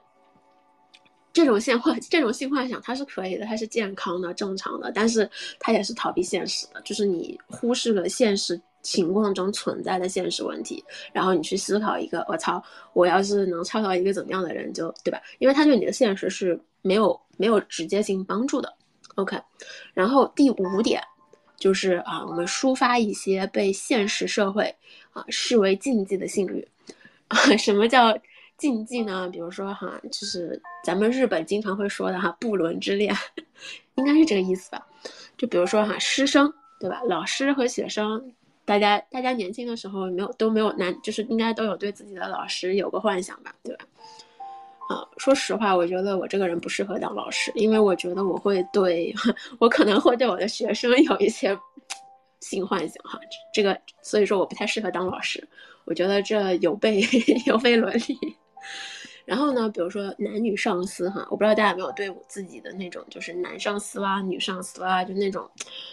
[1.32, 8.60] 这种性幻这种性幻想，它是可以的，它是健康的、正常的，但是它也是逃避现实的，就是你忽视了现实。
[8.82, 12.64] 情况中存在的现实问题，然后你去思考一个，我操，
[12.94, 15.22] 我要是能超到一个怎么样的人，就对吧？
[15.38, 18.74] 因为他对你的现实是没有没有直接性帮助的。
[19.16, 19.38] OK，
[19.94, 21.04] 然后第五点
[21.58, 24.74] 就是啊，我们抒发一些被现实社会
[25.12, 26.66] 啊视为禁忌的性欲
[27.28, 27.38] 啊。
[27.60, 28.18] 什么叫
[28.60, 29.28] 禁忌呢？
[29.30, 33.16] 比如说哈，就是咱们日本经常会说的哈，不伦之恋，
[33.96, 34.86] 应该是这个意思吧？
[35.38, 37.02] 就比如说哈，师生对吧？
[37.08, 38.34] 老师和学生。
[38.66, 43.86] 大家，大家年轻的时候没有都没有男，就是应该都有对自己的老师有个幻想吧，对吧？
[44.90, 49.12] 啊，说实话，我觉得我这个人不适合当老师，因为我觉得我会对
[49.58, 51.58] 我可能会对我的学生有一些
[52.42, 53.20] 性幻想哈，
[53.52, 55.44] 这个所以说我不太适合当老师，
[55.86, 57.00] 我觉得这有悖
[57.50, 58.38] 有悖伦理。
[59.26, 65.50] 然后呢，比如说男女上司哈，我不知道大家有没有对我自己的那种就是男上司啦、女上司啦，就那种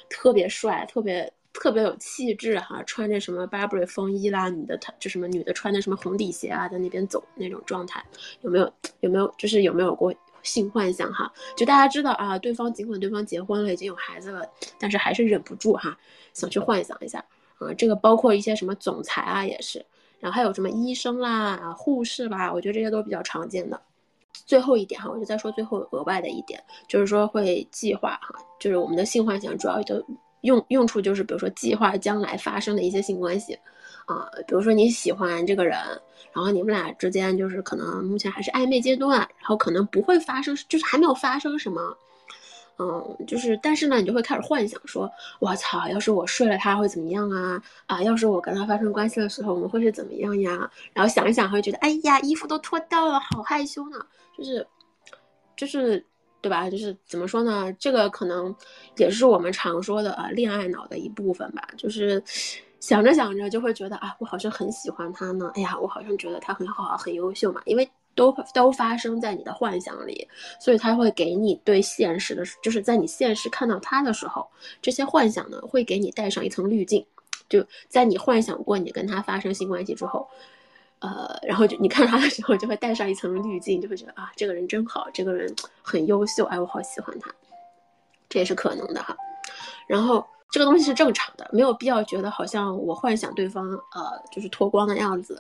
[0.09, 1.33] 特别帅、特别。
[1.59, 8.05] 特别有气质哈，穿着什么 Burberry 风衣啦，女的她就什么女的穿的什么红底鞋啊，在那边走那种状态，
[8.43, 11.33] 有没有有没有就是有没有过性幻想哈？
[11.57, 14.47] 就大家知道啊，对方尽管对方结婚了，已经有孩子了，
[14.79, 15.99] 但是还是忍不住哈，
[16.35, 17.25] 想去幻想一下
[17.57, 17.73] 啊。
[17.73, 19.83] 这个包括一些什么总裁啊也是，
[20.19, 23.81] 然后还有什么医生啦、啊护士啦，我觉得这些都比较常见的。
[24.33, 30.05] 最后一点哈，我就再说最后额外的一点，就是说会计划哈，就是我们的性幻想主要都。
[30.43, 33.59] 用用处就是，比如说计划将来发生的一些性关系，
[34.05, 35.77] 啊，比如说你喜欢这个人，
[36.33, 41.97] 然后你们俩之间就是可能目前还是暧昧阶段，然后可能不会发生，就是还没有发生什么，
[42.79, 47.63] 嗯，就是但是呢，你就会开始幻想说，我操，要是我睡了他会怎么样啊？
[47.87, 50.71] 啊，要是我跟他发生关系的时候我们会是怎么样呀？
[50.93, 53.99] 然后想一想会觉得，哎呀，衣服都脱掉了，好害羞呢，
[54.37, 54.67] 就是，
[55.57, 56.05] 就是。
[56.43, 56.71] 对吧？
[56.71, 57.73] 就是怎么说呢？
[57.73, 58.55] 这个可能
[58.99, 61.67] 也是我们常说的啊，恋爱脑的一部分吧。
[61.77, 62.23] 就是
[62.79, 65.51] 想着想着就会觉得啊，我好像很喜欢他呢。
[65.57, 67.61] 哎呀，我好像觉得他很好，很优秀嘛。
[67.65, 70.27] 因为都都发生在你的幻想里，
[70.59, 74.49] 所以他会给你对现实的，就是在你现实看到他的时候，
[74.83, 77.07] 这些幻想呢会给你带上一层滤镜。
[77.49, 80.29] 就在你幻想过你跟他发生性关系之后。
[80.99, 87.31] 呃，然后就你看他的时候，就会带上一层滤镜，就会觉得啊，这个人真好，这个人很优秀，哎，我好喜欢他，
[88.31, 89.15] 这也是可能的哈。
[89.87, 95.39] 然后这个东西是正常的，没有必要觉得好像我幻想对方呃就是脱光的样子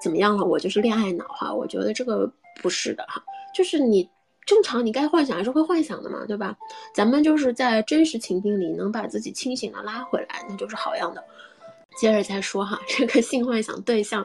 [0.00, 1.52] 怎么样了，我就是恋爱脑哈。
[1.52, 2.30] 我觉得这个
[2.62, 3.22] 不是的哈，
[3.54, 4.08] 就是你
[4.46, 6.56] 正常你该幻想还是会幻想的嘛，对吧？
[6.94, 11.22] 咱们就是在真实情境里能把自己清醒的拉回来，那就是好样的。
[11.98, 14.24] 接着再说哈，这个性幻想对象，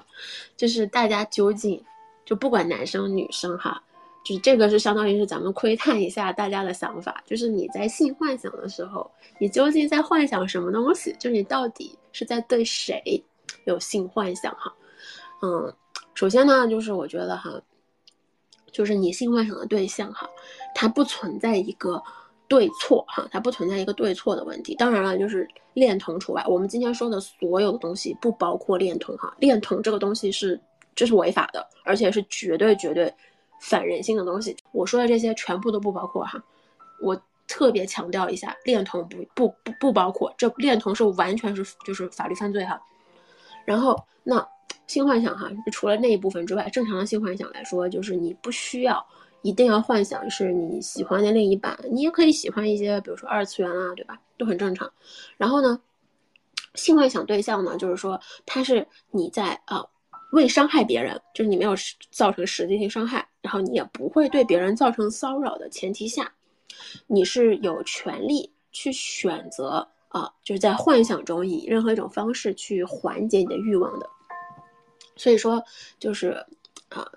[0.56, 1.84] 就是大家究竟，
[2.24, 3.82] 就不管男生女生哈，
[4.24, 9.10] 就是这个是相当于是咱们窥探一下大家的想法，就是你在性幻想的时候，
[9.40, 11.16] 你究竟在幻想什么东西？
[11.20, 13.02] 就是你到底是在对谁
[13.66, 14.72] 有性幻想哈？
[15.44, 15.72] 嗯，
[16.16, 17.62] 首先呢，就是我觉得哈，
[18.72, 20.28] 就是你性幻想的对象哈，
[20.74, 22.02] 它不存在一个。
[22.50, 24.76] 对错哈，它不存在一个对错的问题。
[24.76, 26.44] 当然了，就是恋童除外。
[26.48, 30.60] 我们今天说的所有的东西不包括恋童哈，恋童这个东西是
[30.94, 33.12] 这是违法的，而且是绝对绝对
[33.60, 34.56] 反人性的东西。
[34.72, 36.44] 我说的这些全部都不包括哈。
[37.02, 42.80] 我特别强调一下，恋童不不不不包括，这恋童是完全是就是法律犯罪哈。
[43.66, 44.46] 然后那
[44.94, 49.04] 性幻想哈，除了那一部分之外，正常的性幻想来说，就是你不需要。
[49.42, 54.18] 一定要幻想是你喜欢的另一半，你也可以喜欢一些，比如说二次元啊，对吧？
[54.38, 54.90] 都很正常。
[55.36, 55.78] 然后呢，
[56.76, 59.84] 性幻想对象呢，就是说他是你在啊
[60.32, 61.76] 未伤害别人，就是你没有
[62.10, 66.32] 造成实际性伤害，然后你也不会对别人造成骚扰的前提下，
[67.08, 74.10] 你是有权利去选择啊，就是在幻想中以任何一种方式去缓解你的欲望的。
[75.16, 75.64] 所以说，
[76.00, 76.46] 就是
[76.90, 77.08] 啊。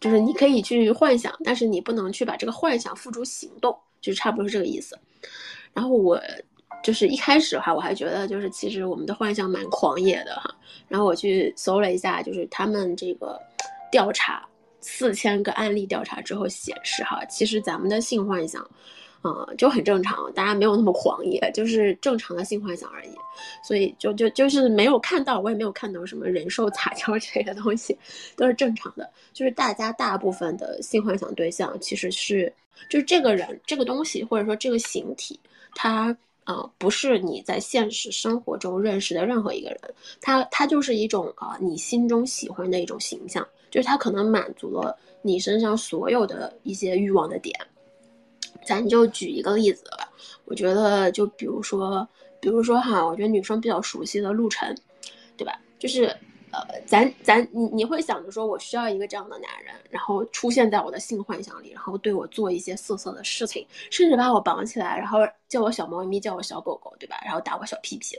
[0.00, 3.74] 就是你可以去幻想，但是你不能去把这个幻想付诸行动。
[4.02, 4.98] 就差不多是这个意思。
[5.72, 6.20] 然后我
[6.82, 10.54] 就是一开始哈，我还觉得就是其实我们的幻想蛮狂野的哈。
[10.88, 13.40] 然后我去搜了一下，就是他们这个
[13.90, 14.46] 调查
[14.82, 18.62] 四千个案例调查之后显示哈，其实咱们的性幻想。
[19.24, 23.10] 啊，就很正常，大家没有那么狂野，就是正常的性幻想而已，
[23.66, 27.96] 所以就就就是没有看到，我也没有看到什么人兽杂交之类的东西，
[28.36, 29.10] 都是正常的。
[29.32, 32.52] 就是大家大部分的性幻想对象其实是，
[32.90, 35.40] 就是这个人这个东西或者说这个形体，
[35.74, 39.80] 它呃不是你在现实生活中认识的任何一个人，
[40.20, 47.58] 它它就是一种啊你心中喜欢的一种形象，就是它可能满足了你身上所有的一些欲望的点。
[48.66, 50.08] 咱就举一个例子吧，
[50.44, 52.06] 我觉得就比如说，
[52.40, 54.76] 比如说哈，我觉得女生比较熟悉的陆晨，
[55.36, 55.58] 对吧？
[55.78, 56.04] 就是，
[56.50, 67.16] 呃，咱咱你你会想着说我需要一个这样的男人，然后出现在我的性幻想里，然后对我做一些色色的事情，甚至把我绑起来，然后叫我小猫咪，叫我小狗狗，对吧？
[67.24, 68.16] 然后打我小屁屁。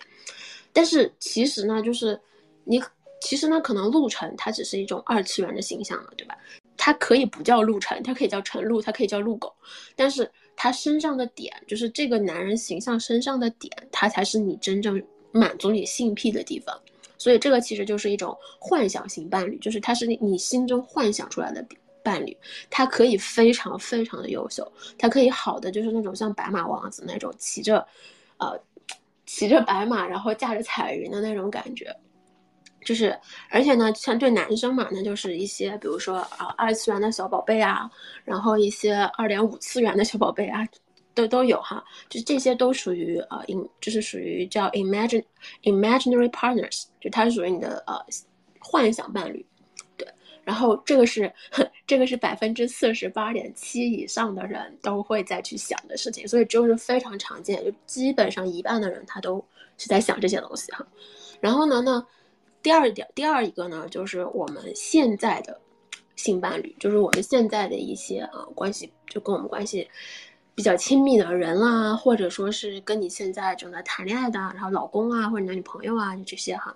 [0.71, 2.19] 但是其实呢，就是
[2.65, 2.83] 你
[3.21, 6.37] 其实呢，可能陆晨他只是一种二次元的形象了，对吧？
[6.85, 9.51] 它可以不叫陆晨，它可以叫晨露，它可以叫陆狗，
[9.95, 16.79] 但是他身上的点，就是这个男人形象身上的点，他才是你真正满足你性癖的地方。
[17.17, 21.65] 所以这个其实就是一种幻想型伴侣，就是他是你心中幻想出来的
[22.03, 22.37] 伴侣，
[22.69, 27.83] 他可以非常非常的优秀，他可以好的就是那种像白马王子那种骑着，
[28.37, 28.61] 呃，
[29.25, 31.91] 骑着白马然后驾着彩云的那种感觉。
[32.85, 33.19] 就是，
[33.49, 37.89] 而且呢，像对男生嘛，那就是一些，比如说啊，二次元的小宝贝啊，
[38.23, 40.63] 然后一些二点五次元的小宝贝啊，
[41.15, 41.83] 都都有哈。
[42.09, 45.23] 就这些都属于呃，in 就是属于叫 imagine
[45.63, 47.99] imaginary partners，就它是属于你的呃
[48.59, 49.43] 幻想伴侣。
[49.97, 50.07] 对，
[50.43, 51.33] 然后这个是
[51.87, 59.43] 这个是百分之四十八点七以上的人都会再去想的事情，所以就是非常常见，就基本上一半的人他都
[59.75, 60.85] 是在想这些东西哈。
[61.41, 62.05] 然后呢，那。
[62.65, 65.61] 第二点，第二一个呢，就是我们现在的
[66.15, 69.87] 性伴侣，就是我们现在的一些啊关系，就跟我们关系
[70.55, 76.75] 比较亲密的人啦，或者说是跟你现在正在谈恋爱的，然后老公啊或者男女朋友啊这些哈，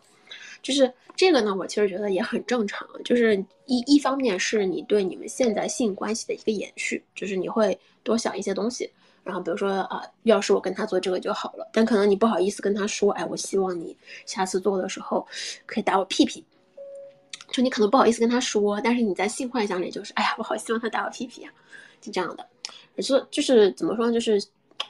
[0.62, 8.88] 就是这个呢，我其实觉得也很正常，就是一一方面是你对你们现在性关系的一个延续，就是你会多想一些东西。
[9.29, 15.27] 然后比如说啊，要是我跟他做这个就好了，但可能你不好意思跟他说，哎，我希望你下次做的时候
[15.67, 16.43] 可以打我屁屁，
[17.51, 21.53] 就你可能不好意思跟他说，但是你在性幻想里就是，哎呀，我好希望他打我屁屁啊，
[22.01, 22.47] 就这样的，
[23.03, 24.43] 是就是怎么说呢，就是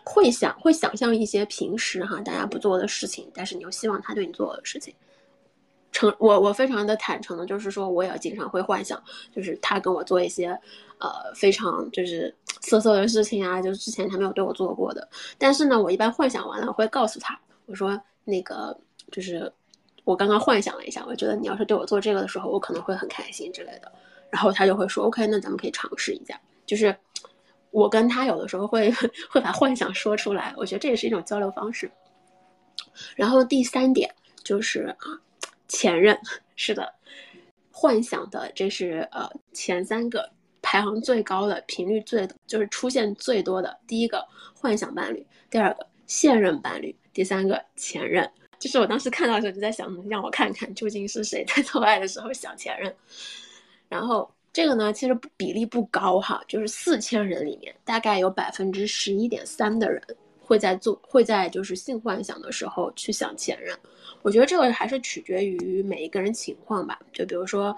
[0.06, 4.96] 会想会想象一些平时哈大家不做的事情，但是你又希望他对你做的事情。
[5.92, 9.02] 诚我我非常的坦诚的，就是说我也经常会幻想，
[9.36, 10.50] 就是他跟我做一些，
[11.00, 15.08] 呃非常就是色色的事情啊，就是之前他没有对我做过的。
[15.38, 18.78] 但是呢，我一般幻想完了会告诉他，我说那个
[19.12, 19.52] 就是
[20.04, 23.92] 我刚刚幻想了一下，我觉得你要是对我做这个的时候，我可能会很开心之类的。
[24.30, 26.40] 然后他就会说 OK，那咱们可以尝试一下。
[26.68, 26.96] 就是
[27.72, 28.92] 我跟他有的时候会
[29.32, 31.90] 会把幻想说出来，我觉得这也是一种交流方式。
[33.16, 35.20] 然后第三点就是啊。
[35.70, 36.20] 前任
[36.58, 36.94] 是的，
[37.72, 40.30] 幻想的这是呃前三个
[40.62, 48.30] 排行最高的频率最就是出现最多的第一个幻想伴侣，第二个现任伴侣，第三个前任。
[48.60, 52.94] 就是我当时看到的时候就在想，让我看看究竟是谁在做爱的时候想前任。
[53.88, 60.02] 然后这个呢，其实比例不高哈，就是四千人里面大概有百分之十一点三的人
[60.42, 63.78] 会在做会在就是性幻想的时候去想前任。
[64.22, 67.00] 我觉得这个还是取决于每一个人情况吧。
[67.14, 67.76] 就比如说，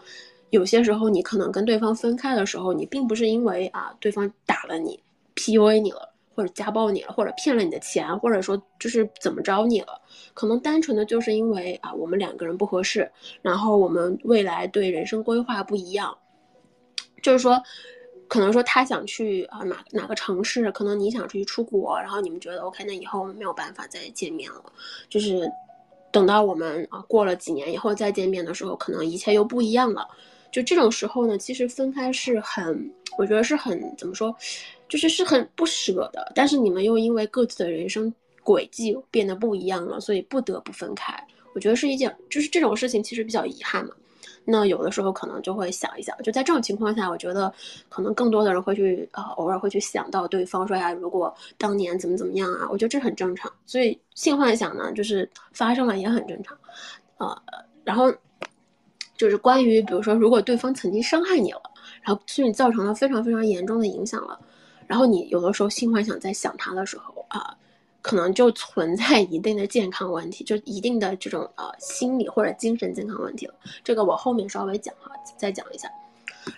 [0.49, 4.99] 有些时候你可能跟对方分开的时候，你并不是因为啊对方打了你、
[5.35, 10.01] PUA 你了，或者家暴你了，或者骗了你的钱，或者说就是怎么着你了，
[10.33, 13.09] 可能单纯的就是因为啊我们两个人不合适，
[13.41, 16.17] 然后我们未来对人生规划不一样。
[17.21, 17.61] 就是说，
[18.27, 24.63] 可能说他想去啊哪哪个城市，可能你想出去出国，然后你们觉得 OK，那以后没有办法再见面了，
[25.07, 25.47] 就是。
[26.11, 30.07] 等到我们啊过了几年以后再见面的时候，可能一切又不一样了。
[30.51, 34.35] 就这种时候呢，其实分开是很，我觉得是很怎么说，
[34.89, 36.31] 就是是很不舍的。
[36.35, 41.15] 但是你们又因为各自的人生轨迹变得不一样了，所以不得不分开。
[41.53, 43.91] 我觉得是一件，就是这种事情其实比较遗憾嘛。
[44.43, 47.53] 那有的时候可能就会想一想，就在这种情况下，我觉得
[47.89, 53.51] 可能更多的人会去啊，偶尔会去想到对方说呀，如果当年怎么怎么样啊，我觉得这很正常。
[53.65, 56.57] 所以性幻想呢，就是发生了也很正常，
[57.17, 57.41] 呃，
[57.83, 58.11] 然后
[59.15, 61.61] 就是关于比如说，如果对方曾经伤害你了，
[62.01, 64.39] 然后对你造成了非常非常严重的影响了，
[64.87, 67.55] 然后你有的时候性幻想在想他的时候啊，
[68.01, 73.53] 可能就存在一定的健康问题，就一定的这种呃心理或者精神健康问题了。
[73.83, 75.87] 这个我后面稍微讲哈，再讲一下。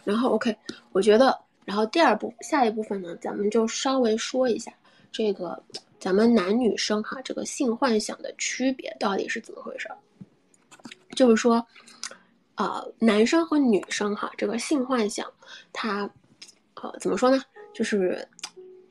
[0.04, 0.56] 然后 OK，
[0.94, 4.74] 我觉得，然后第二步下一部分呢，咱们就稍微说一下
[5.12, 5.62] 这个
[6.00, 9.98] 咱们男女生哈这个性幻想的区别到底是怎么回事儿。
[11.16, 11.66] 就是说，
[12.56, 15.30] 呃，男生和女生哈这个性幻想，
[15.74, 16.10] 它
[16.76, 17.44] 呃怎么说呢？
[17.74, 18.26] 就是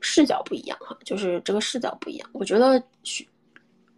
[0.02, 2.28] 视角不一样哈，就是这个视角不一样。
[2.32, 3.26] 我觉得去，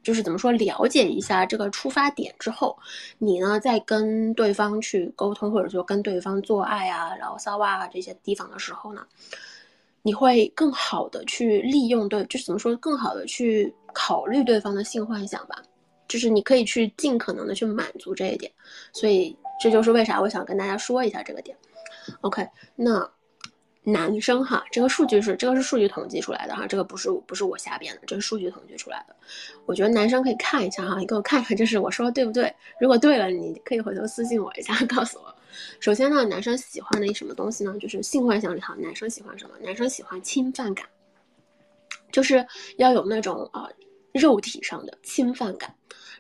[0.03, 2.79] 就是怎么说，了解一下这个出发点之后，
[3.19, 9.07] 你呢在跟对方去沟通，或者说跟对方做爱啊、聊骚啊这些地方的时候呢，
[10.03, 15.63] 你会更好的去利用对，就是怎么说，更好的去考虑对方的性幻想吧。
[16.07, 18.53] 就是你可以去尽可能的去满足这一点，
[18.93, 21.57] 所以这就是为啥我想跟大家说一下这个点。
[22.21, 23.11] OK，那。
[23.85, 29.15] 男生哈，这个数据是这个是数据统计出来的哈，这个不是不是我瞎编的，这是数据统计出来的。
[29.67, 32.53] 我觉得男生可以看一下哈，你给我看看，就是我说的对不对？
[32.81, 35.35] 如果对了，你可以回头私信我一下， 告诉我。
[35.81, 37.77] 首先呢，男生喜欢的一什么东西呢？
[37.79, 39.55] 就是性幻想里哈，男生喜欢什么？
[39.63, 40.87] 男生喜欢侵犯感，
[42.11, 42.47] 就是
[42.79, 43.69] 要有那种啊
[44.13, 45.75] 肉体上的侵犯感。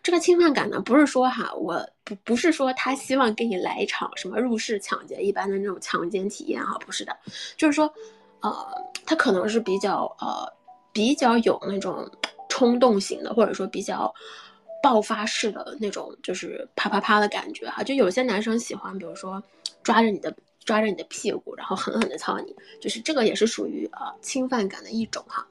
[0.04, 7.16] 这个侵犯感呢，不是说哈，我不不是说他希望给你来一场什么入室抢劫一般的那种强奸体验哈，不是的，
[7.56, 7.90] 就是说，
[8.40, 8.54] 呃，
[9.06, 10.46] 他可能是比较呃
[10.92, 12.06] 比较有那种
[12.50, 14.14] 冲动型的，或者说比较
[14.82, 17.82] 爆发式的那种，就是啪啪啪的感觉哈。
[17.82, 19.42] 就有些男生喜欢，比如说
[19.82, 20.36] 抓着你的
[20.66, 25.46] 抓着你的屁股，然后狠狠的操你，就是这个也是属于呃侵犯感的一种哈，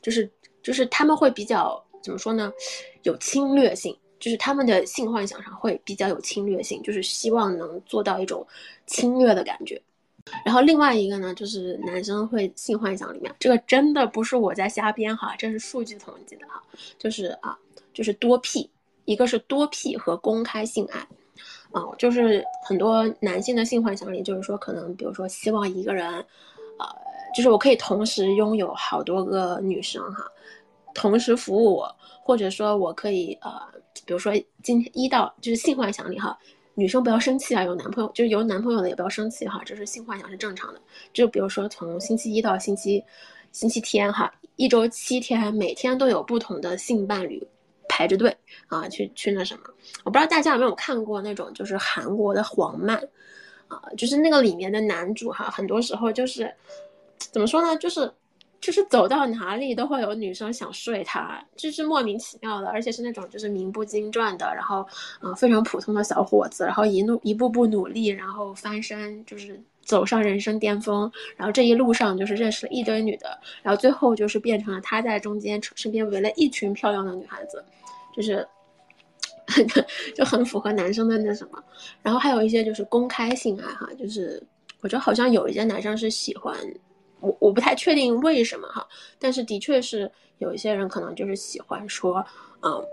[0.00, 0.30] 就是
[0.62, 1.84] 就是他们会比较。
[2.02, 2.52] 怎么说呢？
[3.02, 8.46] 有侵略性，就是他们的性幻想上会比较有侵略性，就是希望能做到一种
[8.86, 9.80] 侵略的感觉。
[10.44, 16.62] 然后另外一个呢，就是男生会性幻想里面，这个真的不是我在瞎编哈，这是数据统计的哈，
[16.98, 17.56] 就是啊，
[17.94, 18.68] 就是多 P，
[19.06, 20.98] 一个是多 P 和公开性爱，
[21.72, 26.06] 啊，就是很多男性的性幻想里，就是说可能比如说希望一个人，
[26.78, 26.86] 呃，
[27.34, 30.30] 就是我可以同时拥有好多个女生哈。
[30.94, 33.50] 同时服务我，或者说我可以呃，
[34.04, 36.36] 比如说今天一到就是性幻想里哈，
[36.74, 40.80] 女生不要生气啊，有男朋友就是有男朋友的也不要生气哈，这是性幻想是正常的。
[41.12, 43.04] 就比如说从星期一到星期
[43.52, 47.46] 星期天哈，一周七天，每天都有不同的性伴侣
[47.88, 49.60] 排着队啊，去去那什么。
[50.04, 52.96] 我不知道大家有没有看过那种就是韩国的黄漫
[53.68, 56.52] 啊，就是那个里面的男主哈，很多时候就是
[57.18, 58.12] 怎么说呢，就是。
[58.60, 64.84] 就是走到哪里都会有女生想睡他，就是莫名其妙的，而且是那种就是名不经传的，然后
[65.22, 77.64] 嗯非常普通的小伙子，然后一路一步步努力，然后翻身，就是走上人生巅峰，然后这一路上就是认识了一堆女的，然后最后就是变成了他在中间身边围了一群漂亮的女孩子，
[78.14, 78.46] 就是
[80.16, 81.62] 就很符合男生的那什么，
[82.02, 84.42] 然后还有一些就是公开性爱哈，就是
[84.80, 86.56] 我觉得好像有一些男生是喜欢。
[87.20, 88.86] 我我不太确定为什么哈，
[89.18, 92.24] 但是的确是有一些人可能就是喜欢说，
[92.62, 92.84] 嗯，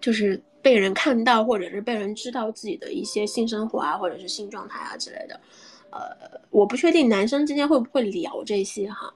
[0.00, 5.40] 就是被人看到或者是被人知道自己的一些性生活啊，或者是性状态啊之类的。
[5.90, 6.00] 呃，
[6.50, 9.12] 我不确定男生之间会不会聊这些哈，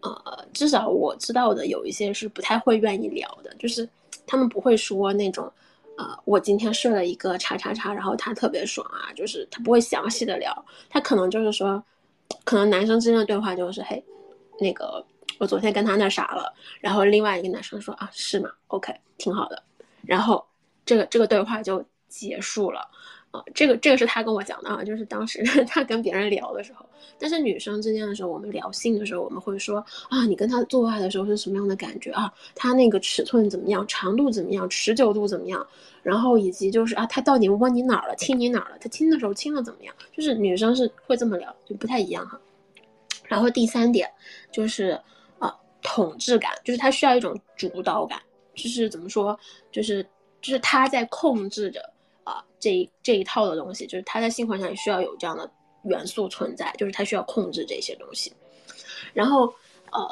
[0.00, 3.88] 呃，至少我知道的有一些是不太会愿意聊的，就是
[4.26, 5.48] 他们不会说那种，
[5.96, 11.80] 呃，我今天睡了一个叉叉叉，然后他特别爽啊，就是他不会详细的聊，他可能就是说。
[12.44, 14.04] 可能男生之间的对话就是，嘿，
[14.60, 15.04] 那个
[15.38, 19.62] 我昨天跟他那啥了，然后另外一个男生说啊，是吗？OK，挺好的，
[20.02, 20.46] 然后
[20.84, 22.88] 这个这个对话就结束了。
[23.54, 26.84] 这个这个是他跟我讲的啊，就是当时 他跟别人聊的时候，
[27.18, 32.32] 但是女生之间的时候，我们聊性的时候，我们会说啊，你跟他做爱的时候是什么样的感觉啊？
[32.54, 33.84] 他那个尺寸怎么样？
[33.86, 34.68] 长度怎么样？
[34.68, 35.66] 持久度怎么样？
[36.02, 38.14] 然后以及就是啊，他到底摸你哪儿了？
[38.16, 38.78] 亲你哪儿了？
[38.80, 39.94] 他亲的时候亲的怎么样？
[40.12, 42.38] 就是女生是会这么聊，就不太一样哈。
[43.24, 44.08] 然后第三点
[44.52, 44.98] 就是
[45.38, 48.20] 啊，统治感，就是他需要一种主导感，
[48.54, 49.38] 就是怎么说？
[49.72, 50.02] 就是
[50.40, 51.80] 就是他在控制着。
[52.26, 55.48] 啊，这这一套的东西，就是他在性幻想里需要有这样的
[55.84, 58.32] 元素存在，就是他需要控制这些东西。
[59.14, 59.44] 然后，
[59.92, 60.04] 呃，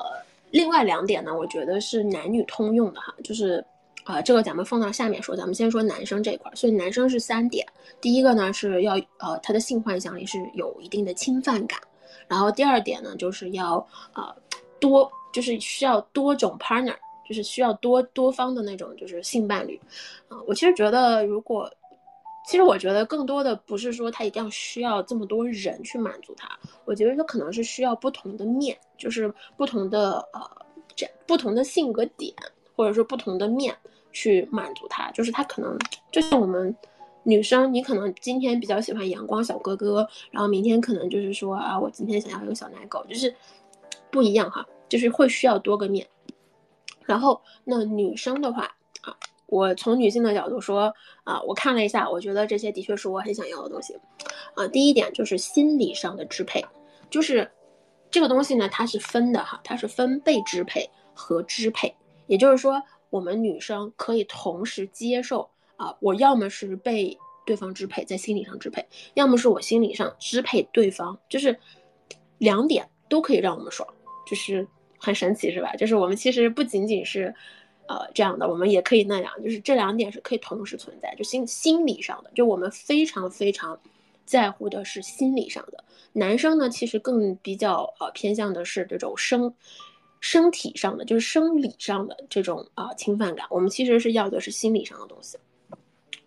[0.53, 3.63] 另外两点呢，我觉得是男女通用的哈，就是
[4.05, 6.49] 啊，这个咱们放到下面说，咱们先说男生这一块。
[6.55, 7.67] 所以男生是三点，
[8.01, 11.81] 第一个呢是要呃他的性幻想里是有一定的侵犯感，
[12.29, 13.85] 然后第二点呢就是要
[14.15, 14.33] 呃
[14.79, 16.95] 多，就是需要多种 partner，
[17.29, 19.81] 就是需要多多方的那种就是性伴侣。
[20.29, 21.69] 啊，我其实觉得如果
[22.47, 26.47] 其实我觉得更多的不是说他一定要需要这么多人去满足他，
[26.85, 30.41] 我觉得他可能是需要不同的面，就是不同的呃
[30.95, 32.35] 这不同的性格点，
[32.77, 33.75] 或者说不同的面
[34.13, 35.11] 去满足他。
[35.13, 35.75] 就是他可能
[36.13, 36.77] 就像我们
[37.23, 43.35] 女生，你可能今天比较喜欢阳光小哥哥，然后明天可能就是说啊，我今天想要一个小奶狗，就是
[44.11, 46.07] 不一样哈，就是会需要多个面。
[47.07, 48.71] 然后那女生的话。
[49.47, 50.93] 我从女性的角度说
[51.23, 53.97] 啊，我看了一下，我觉得这些的确是我很想要的东西，
[54.55, 56.65] 啊，第一点就是心理上的支配，
[57.11, 57.51] 就是
[58.11, 61.95] 这个东西呢，它是分的哈，它是分被支配和支配，
[62.27, 71.57] 也就是说，我们女生可以同时接受啊，我要么是被对方支配，在心理上支配，要么是我心理上支配对方，就是
[72.39, 73.87] 两点都可以让我们爽，
[74.27, 74.67] 就是
[74.99, 75.77] 很神奇是吧？
[75.77, 77.35] 就是我们其实不仅仅是。
[77.87, 83.79] 呃，这样的我们也可以那样，就是这两点是可以同时存在，就心心理上的，就我们非常非常
[84.25, 85.85] 在乎的是心理上的。
[86.13, 89.53] 男生呢，其实更比较呃偏向的是这种生
[90.21, 93.47] 身体上的，就是生理上的这种啊侵犯感。
[93.51, 95.37] 我们其实是要的是心理上的东西。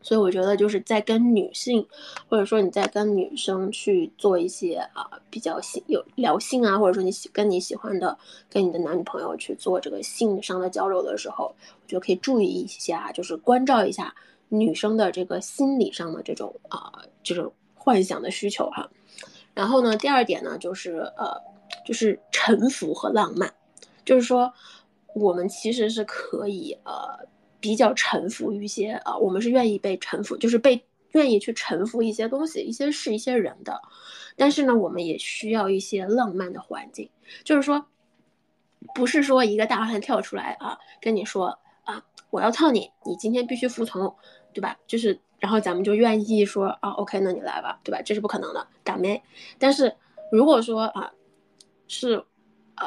[0.07, 1.85] 所以我觉得就是在跟女性，
[2.29, 8.17] 或者说你在跟女生去做一些啊比较性有聊性啊，或者说你喜跟你喜欢的
[8.49, 11.53] 跟你的男女朋友去做这个性上的交流的时候，
[11.83, 14.15] 我觉得可以注意一下，就是关照一下
[14.47, 18.89] 女生的这个心理上的这种啊这种幻想的需求哈。
[19.53, 21.35] 然后呢，第二点呢就是呃
[21.85, 23.53] 就是臣服和浪漫，
[24.05, 24.53] 就是说
[25.13, 27.27] 我们其实是可以呃。
[27.59, 33.81] 比较臣服于一些啊，我们是愿意被臣服，就是被愿意去臣服一些东西、一些事、一些人的。
[34.35, 37.09] 但是呢，我们也需要一些浪漫的环境，
[37.43, 37.85] 就是说，
[38.93, 44.15] 不是说一个大汉跳出来啊，跟你说啊，我要操你，你今天必须服从，
[44.53, 44.77] 对吧？
[44.85, 47.99] 就是，然后咱们就愿意说啊，OK，那你来吧，对吧？
[48.03, 49.23] 这是不可能的，打妹。
[49.57, 49.95] 但是
[50.31, 51.11] 如果说啊，
[51.87, 52.23] 是，
[52.75, 52.85] 呃，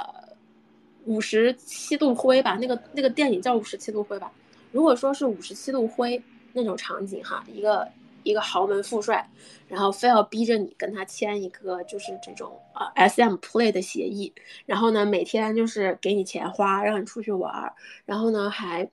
[1.05, 4.31] 五十七度灰吧，那个那个电影叫五十七度灰吧。
[4.73, 7.89] 如果说是五十七度灰那种场景哈，一个
[8.23, 9.29] 一个豪门富帅，
[9.68, 14.33] 然后非要逼着你跟他签一个就是这种啊 S M play 的协议，
[14.66, 17.73] 然后呢每天就是给你钱花，让你出去玩，
[18.05, 18.89] 然后呢还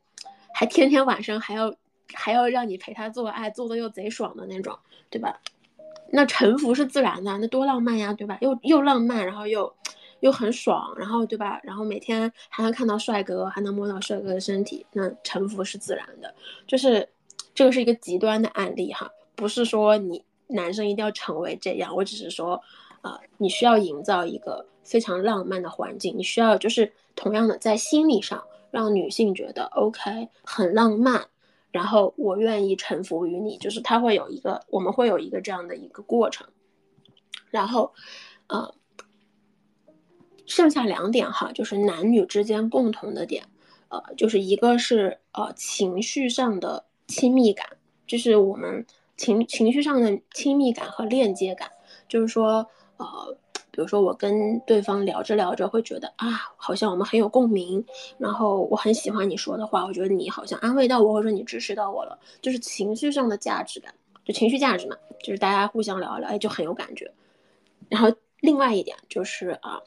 [0.54, 1.76] 还天天晚上还要
[2.14, 4.78] 还要让你陪他做爱，做的又贼爽的那种，
[5.10, 5.40] 对吧？
[6.12, 8.38] 那臣服是自然的，那多浪漫呀，对吧？
[8.42, 9.74] 又又浪漫，然后又。
[10.22, 11.60] 又很爽，然后对吧？
[11.64, 16.34] 然后每天还能看到帅哥，还能摸到帅哥的身体，那臣服是自然的。
[16.66, 17.08] 就是
[17.54, 22.62] 这个是一个极端的案例哈，不是说你男生一定要成为这样，我只是说，
[23.02, 31.28] 啊，你需要营造一个非常浪漫的环境，你需要就是同样的在心理上让女性觉得 OK 很浪漫，
[31.72, 36.48] 然后我愿意臣服于你，就是他会有一个我们会有一个这样的一个过程，
[37.52, 37.94] 然后，
[38.48, 38.74] 呃。
[40.48, 43.44] 剩下两点哈，就是男女之间共同的点，
[43.90, 47.68] 呃，就是一个是呃情绪上的亲密感，
[48.08, 48.86] 就是我们
[49.18, 51.70] 情情绪上的亲密感和链接感，
[52.08, 53.06] 就是说，呃，
[53.72, 57.86] 比如说我跟对方聊着聊着会觉得啊，好像我们很有共鸣，
[58.18, 63.94] 然后我很喜欢你说的话，我觉得你好像安慰到我，或者说你支持到我了，就是情绪上的价值感，
[64.24, 67.12] 就情绪价值嘛，就是大家互相聊一聊，哎，就很有感觉。
[67.90, 69.82] 然后另外一点就是啊。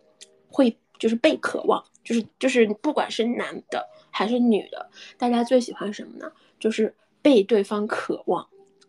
[0.51, 6.31] 会就是被渴望，就是就是不管是男的还是女的，大家最喜欢什么呢？
[6.59, 8.47] 就是被对方渴望，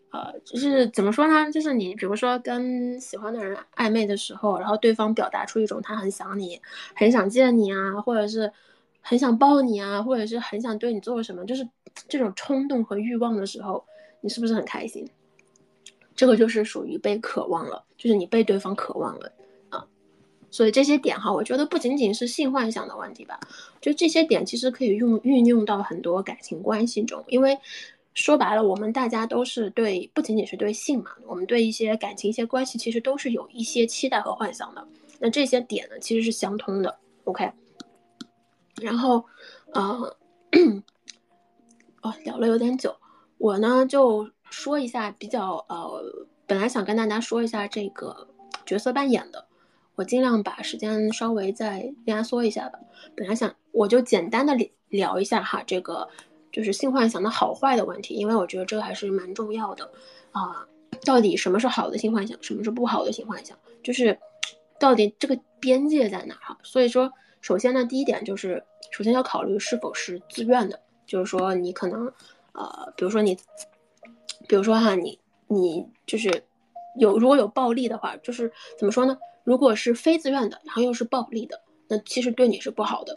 [0.09, 1.51] 呃，就是怎么说呢？
[1.51, 6.59] 就是你比如说跟喜欢的人暧昧的时候，然后对方表达出一种他很想你，
[6.95, 8.51] 很想见你啊，或者是
[9.01, 11.67] 很想抱你啊，或者是很想对你做什么，就是
[12.09, 13.85] 这种冲动和欲望的时候，
[14.19, 15.09] 你是不是很开心？
[16.13, 19.31] 这个就是属于被渴望了，就是你被对方渴望了。
[20.51, 23.39] 所以这些点哈，我觉得不仅仅是性幻想的问题吧，
[23.79, 27.57] 就这些点其实可以用运用到很多感情关系中，因为
[28.13, 34.85] 说白了，我们大家都是对不仅仅是对性嘛，我们对一些感情、一些关系，其实都是有一些期待和幻想的。
[35.19, 36.93] 那这些点呢，其实是相通的。
[37.23, 37.49] OK，
[38.81, 39.23] 然后，
[39.71, 40.17] 呃，
[42.01, 42.93] 哦，聊了有点久，
[43.37, 46.03] 我呢就说一下比较呃，
[46.45, 48.27] 本来想跟大家说一下这个
[48.65, 49.45] 角色扮演的。
[49.95, 52.79] 我尽量把时间稍微再压缩一下吧。
[53.15, 54.55] 本来想我就简单的
[54.89, 56.07] 聊一下哈，这个
[56.51, 59.91] 就是性幻想的好坏的问题，因为我觉得这个还是蛮重要的
[60.31, 60.67] 啊。
[61.05, 63.57] 到底什么是好的性幻想，什么是不好的性幻想？
[63.83, 64.17] 就是
[64.79, 66.57] 到底这个边界在哪哈？
[66.63, 67.11] 所以说，
[67.41, 72.11] 首先呢，第一点就是，首先要考虑是否是自愿的，就是说你可能
[72.53, 73.35] 呃，比如说你，
[74.47, 75.19] 比如说哈你。
[75.53, 76.45] 你就是
[76.97, 79.17] 有如果有暴力的话，就是怎么说呢？
[79.43, 83.15] 如果是非自愿的，然后又是暴力的，那其实对你是不好的。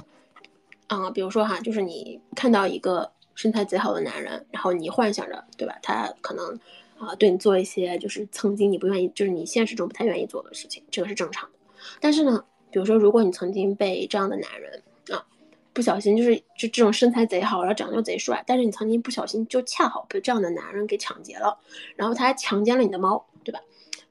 [0.87, 5.79] 啊，比如说哈，就是你看到一个身材贼好的男人，然后你幻想着，对吧？
[5.83, 6.59] 他可能
[6.99, 11.59] 啊对你做一些就是曾经你不愿意，就是你现实中不太愿意做的事情，这个是正常的。
[12.01, 15.25] 但是呢，比如说如果你曾经被这样的男人啊
[15.73, 21.59] 不小心就是就这种身材贼好，然后长得又贼帅，但是你曾经不小心就恰好被这样的男人给抢劫了，
[21.97, 23.27] 然后他还强奸了你的猫，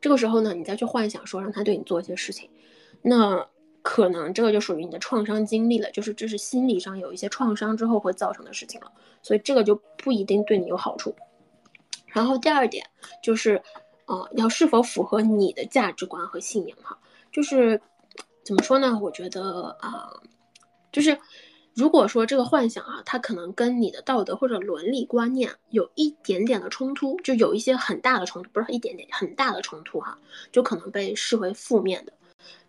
[0.04, 2.50] 这个时候呢，你再去幻想说让他对你做一些事情，
[3.02, 3.48] 那。
[3.86, 8.90] 可能这个就属于你的创伤经历了，就是这是心理上有一些创伤之后会造成的事情了，
[9.22, 11.14] 所以这个就不一定对你有好处。
[12.06, 12.86] 然后第二点
[13.22, 13.62] 就是，
[14.06, 16.98] 呃，要是否符合你的价值观和信仰哈，
[17.30, 17.82] 就是
[18.46, 18.98] 怎么说呢？
[19.02, 20.10] 我觉得啊，
[20.90, 21.20] 就是
[21.76, 30.18] 如果说这个幻想啊，它可能跟你的道德或者伦理观念有一点点的冲突，就有一些很大的冲突，不是一点点，很大的冲突哈，
[30.52, 32.14] 就可能被视为负面的。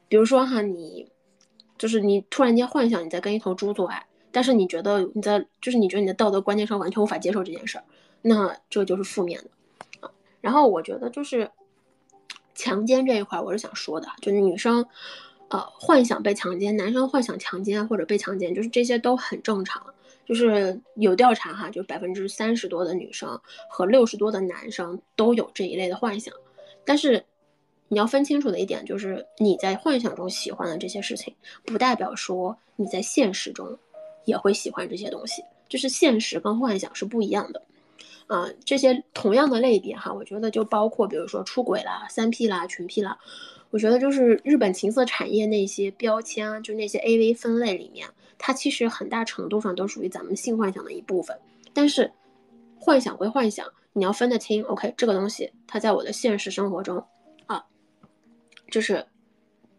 [0.09, 1.07] 比如说哈，你
[1.77, 7.85] 就是你突然间幻想你在跟一头猪做爱，但是你觉得你在就是你觉得你的道德观念上完全无法接受这件事儿，
[8.23, 10.11] 那这就是负面的啊。
[10.41, 11.51] 然后我觉得就是
[12.55, 14.87] 强奸这一块，我是想说的，就是女生
[15.49, 19.85] 呃幻想被强奸，男生幻想强奸或者被强奸，就是这些都很正常。
[20.27, 26.35] 就是有调查哈，就是百分之三十多的女生和六十多的男生都有这一类的幻想，
[26.85, 27.25] 但是。
[27.89, 31.33] 你要分清楚的一点就是，你在幻想中喜欢的这些事情，
[31.67, 33.79] 不代表说你在现实中
[34.25, 35.43] 也会喜欢这些东西。
[35.69, 37.63] 就是现实跟幻想是不一样的。
[38.27, 43.17] 啊，这些同样的类别哈，我觉得就包括比如说出轨啦、三 P 啦、群 P 啦。
[43.75, 48.09] 我觉得就是日本情色产业那些标签，就那些 AV 分类里面，
[48.39, 51.37] 它其实很大程度上都属于咱们性幻想的一部分。
[51.73, 52.09] 但是，
[52.79, 54.63] 幻想归幻想，你要分得清。
[54.67, 57.05] OK，这个东西它在我的现实生活中
[57.47, 57.65] 啊。
[58.71, 59.05] 就是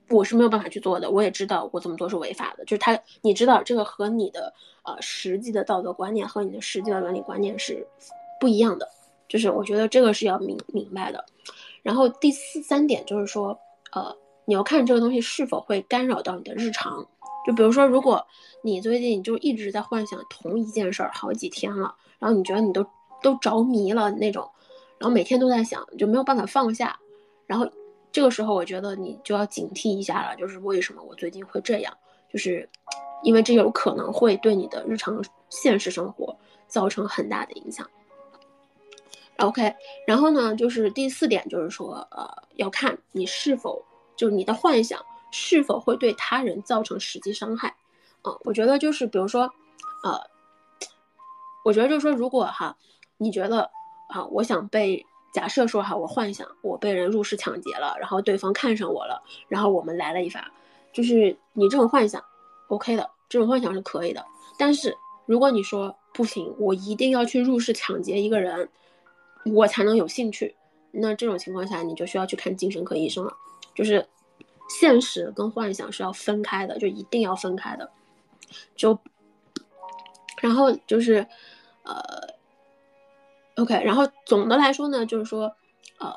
[0.10, 2.66] 我是没有办法去做的，我也知道我这么做是违法的。
[2.66, 7.88] 就是他，你知道这个和你的呃实际的道德观念和你的实际的伦理观念是
[8.42, 8.90] 不一样的。
[9.30, 11.24] 就是我觉得这个是要明明白的。
[11.82, 13.58] 然后第四三点就是说，
[13.96, 14.16] 呃，
[14.46, 17.04] 你要看这个东西是否会干扰到你的日常。
[17.48, 18.24] 就比如说，如果
[18.62, 22.86] 你最近就一直在幻想同一件事儿好几天了，然后你觉得你都
[23.24, 24.48] 都着迷了那种，
[25.00, 27.00] 然后每天都在想，就没有办法放下，
[27.48, 27.68] 然后。
[28.12, 31.94] 这个时候，我觉得你就要警惕一下了，就是为什么我最近会这样，
[32.32, 32.70] 就是
[33.24, 36.34] 因为这有可能会对你的日常现实生活
[36.66, 37.86] 造成很大的影响。
[39.38, 39.76] OK，
[40.08, 43.84] 然后呢，就是第四点，就是说，呃，要看你是否
[44.16, 47.76] 就是你的幻想是否会对他人造成实际伤害。
[48.22, 49.44] 啊，我觉得就是比如说，
[50.04, 50.20] 呃，
[51.64, 52.78] 我觉得就是说，如果哈，
[53.18, 53.70] 你觉得
[54.10, 55.06] 啊，我想被。
[55.34, 60.50] 假设说哈，我幻想我被人入室抢劫了，然后对方看上我了，然后我们来了一发，
[60.94, 62.24] 就是你这种幻想
[62.70, 64.24] ，OK 的，这种幻想是可以的。
[64.58, 68.70] 但是如果你说不行，我一定要去入室抢劫一个人，
[69.46, 70.56] 我才能有兴趣，
[70.92, 73.36] 那这种情况下你就需要去看精神科医生了。
[73.74, 74.06] 就是
[74.80, 77.90] 现实跟幻想是要分开的，就一定要分开的。
[78.76, 78.98] 就
[80.42, 81.28] 然后就是
[81.84, 82.36] 呃。
[83.58, 85.44] OK，然后总的来说呢，就是说，
[85.98, 86.14] 呃，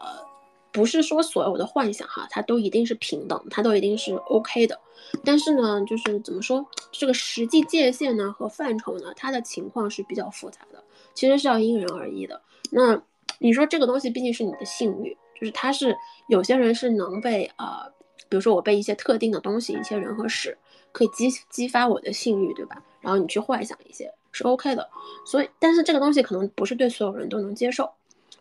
[0.72, 4.76] 不是说所有的幻想哈，它都一定是平等，它都一定是 OK 的。
[5.24, 10.82] 但是呢，就是怎么说，这个实际界限呢和范畴呢，它的情况是比较复杂的，
[11.14, 12.42] 其实是要因人而异的。
[12.72, 13.00] 那
[13.38, 15.96] 你说这个东西毕竟是你的性欲，就是它是
[16.28, 17.88] 有些人是能被啊，
[18.28, 20.56] 比如说我被一些特定的东西、一些人和事
[20.92, 22.82] 可以激激发我的性欲，对吧？
[23.00, 24.12] 然后你去幻想一些。
[24.30, 24.88] 是 OK 的，
[25.24, 27.90] 所以但是这个东西可能不是对所有人都能接受，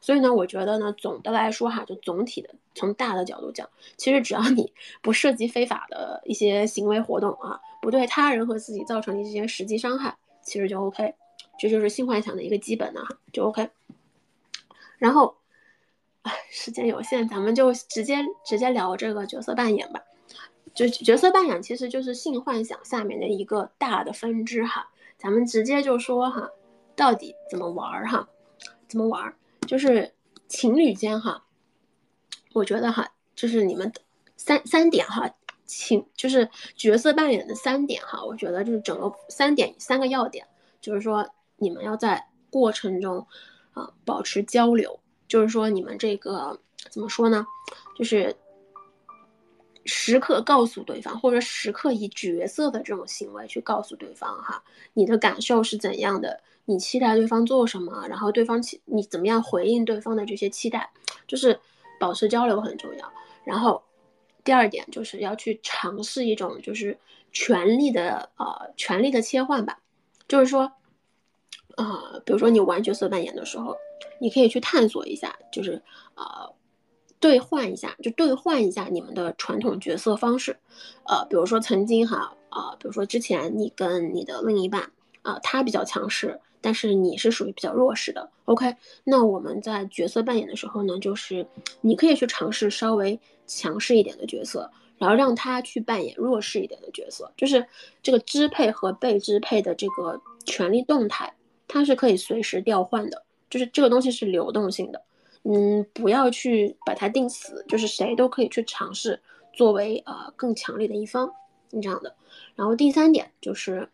[0.01, 4.71] 所以呢，我觉得呢，总的来说哈，就总体的从大的角度讲，其实只要你
[5.01, 11.15] 不涉及非法的一些行为活动啊，不对他人和自己造成一些实际伤害，其实就 OK，
[11.57, 13.67] 这就是性幻想的一个基本的哈，就 OK。
[14.97, 15.37] 然后，
[16.23, 20.01] 哎，时间有限，咱们就直接直接聊这个角色扮演吧，
[20.73, 24.89] 就角色扮演其实就是性幻想下面的一个大的分支哈。
[25.17, 26.49] 咱们直接就说哈，
[26.95, 28.27] 到底怎么玩儿哈？
[28.87, 29.35] 怎么玩儿？
[29.67, 30.13] 就是
[30.47, 31.43] 情侣间哈，
[32.53, 33.91] 我觉得哈，就是你们
[34.35, 35.29] 三三点哈，
[35.65, 40.47] 情就是角色扮演的三点哈，我觉得就是整个三点三个要点，
[40.79, 41.27] 就是说
[41.57, 43.27] 你们要在过程中
[43.77, 46.59] 啊保持交流，就是说你们这个
[46.89, 47.45] 怎么说呢？
[47.95, 48.35] 就是
[49.85, 54.61] 时刻告诉对方，或者时刻以角色的这种行为去告诉对方哈，
[54.93, 60.89] 你的感受是怎样的，你期待对方做什么，然后对方期你怎么样回应对方的这些期待，
[61.25, 61.57] 就是
[61.99, 63.11] 保持交流很重要。
[63.45, 63.81] 然后
[64.43, 66.97] 第二点就是要去尝试一种就是
[67.31, 69.79] 权力的呃权力的切换吧，
[70.27, 70.69] 就是说，
[71.77, 73.77] 呃，比如说你玩角色扮演的时候，
[74.19, 75.81] 你可以去探索一下，就是
[76.15, 76.53] 呃。
[77.19, 80.55] 兑换一下，就兑换一下你们的传统角色方式，
[81.07, 84.91] 呃，比如说曾经哈，啊，比如说之前你跟你的另一半
[85.23, 91.47] 啊，他比较强势，但是你是属于比较弱势的，OK，那我们在角色扮演的时候呢，就是
[91.81, 94.69] 你可以去尝试稍微强势一点的角色，
[94.99, 97.65] 然后让他去扮演弱势一点的角色，就是
[98.03, 101.33] 这个支配和被支配的这个权力动态，
[101.67, 105.01] 它是可以随时调换的，就是这个东西是流动性的。
[105.43, 109.21] 嗯，不要去把它定死，就是谁都可以去尝试
[109.53, 111.31] 作为呃更强烈的一方，
[111.71, 112.15] 这样的。
[112.55, 113.87] 然后第三点就是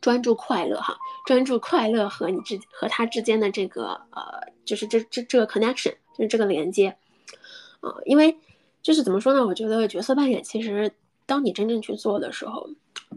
[0.00, 6.96] 专注快乐哈，专注快乐和你之和他之间的这个呃，就是这这这个 connection，就是这个连接
[7.80, 8.36] 啊，因为
[8.82, 9.44] 就是怎么说呢？
[9.44, 10.92] 我觉得角色扮演其实
[11.26, 12.68] 当你真正去做的时候，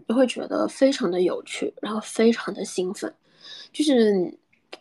[0.08, 3.14] 你会觉得非常的有趣，然后非常的兴奋，
[3.72, 4.38] 就是。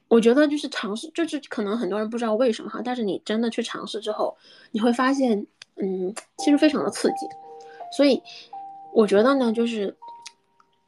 [0.07, 4.38] 我觉得就是尝试，就是可能很多人不知道为什么哈，但是你真的去尝试之后，
[4.72, 5.45] 你会发现，
[5.78, 7.28] 嗯，其实非常的刺激。
[7.91, 8.22] 所以
[8.93, 9.95] 我觉得呢，就是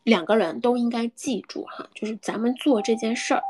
[0.03, 3.41] 两个人都应该记住哈，就是咱们做这件事儿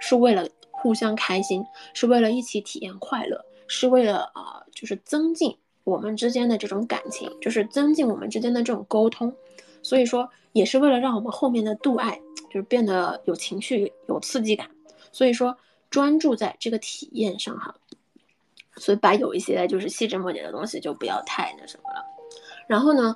[0.00, 1.64] 是为了互相开心，
[1.94, 9.34] 是为了一起体验快乐，是为了啊，就是增进我们之间的这种感情，就是增进我们之间的这种沟通。
[9.84, 12.18] 所以说，也是为了让我们后面的度爱
[12.48, 14.68] 就是变得有情绪、有刺激感。
[15.12, 15.56] 所以说，
[15.90, 17.72] 专注在这个体验上哈，
[18.76, 22.04] 所以把有一些就是细枝末节的东西就不要太那什么了。
[22.66, 23.14] 然后呢，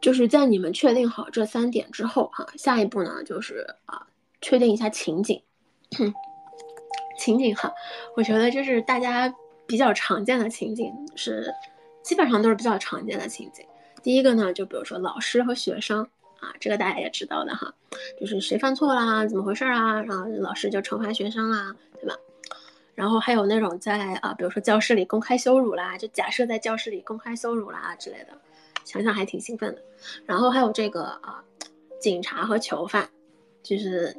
[0.00, 4.06] 就是在你们确定好这三点之后哈，下一步呢就是啊，
[4.40, 5.40] 确定一下情景。
[7.18, 7.72] 情景哈，
[8.16, 9.32] 我觉得这是大家
[9.66, 11.54] 比较常见的情景，是
[12.02, 13.64] 基本上都是比较常见的情景。
[14.06, 16.06] 第一个呢，就比如说老师和学生。
[16.38, 17.74] 啊，这个大家也知道的哈，
[18.20, 20.00] 就是谁犯错啦，怎么回事啊？
[20.02, 22.14] 然后老师就惩罚学生啦，对吧？
[22.94, 28.38] 然后还有那种在啊，比如说教室里公开羞辱啦，就假设在教室里公开羞辱啦之类的，
[28.84, 29.82] 想想还挺兴奋的。
[30.26, 31.42] 然后还有这个啊，
[31.98, 33.08] 警察和囚犯，
[33.62, 34.14] 就是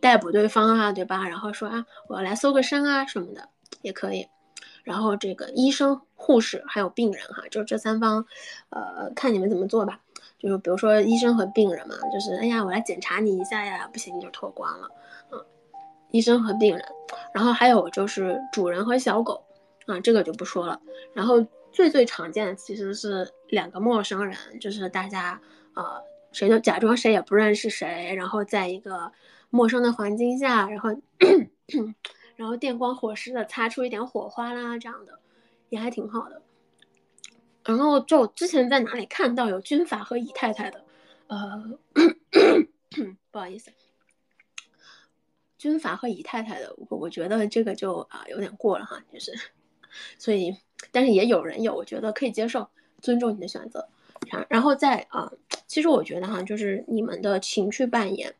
[0.00, 1.26] 逮捕对方啊，对吧？
[1.28, 3.48] 然后说啊，我要来搜个身啊什么的
[3.82, 4.26] 也可以。
[4.82, 8.24] 然后这个医生、护士还有病人哈，就这三方，
[8.70, 10.00] 呃，看你们怎么做吧。
[10.38, 14.90] 就是比如说医生和病人嘛，就是哎呀，我来检查你一下呀，不行你就脱光了，
[15.30, 15.44] 嗯，
[16.10, 16.84] 医生和病人，
[17.32, 19.40] 然后还有就是主人和小狗，
[19.86, 20.80] 啊，这个就不说了。
[21.14, 25.40] 然后最最常见的其实是两个陌生人，就是大家
[25.74, 26.02] 呃，
[26.32, 29.12] 谁都假装谁也不认识谁，然后在一个
[29.48, 31.94] 陌生的环境下，然后咳 咳
[32.42, 35.20] 然后电光火石的擦出一点火花啦，这样的
[35.68, 36.42] 也还挺好的。
[37.64, 40.84] 然后就之前在哪里看到有军阀和姨太太的，
[41.28, 41.78] 呃，
[43.30, 43.70] 不好意思，
[45.56, 49.30] 军阀和姨太太的，我我觉得这个就啊有点过了哈，就是，
[50.18, 50.56] 所以
[50.90, 52.68] 但是也有人有，我觉得可以接受，
[53.00, 53.88] 尊重你的选择。
[54.28, 55.30] 然然后再啊，
[55.68, 58.34] 其实我觉得哈，就是你们的情绪扮演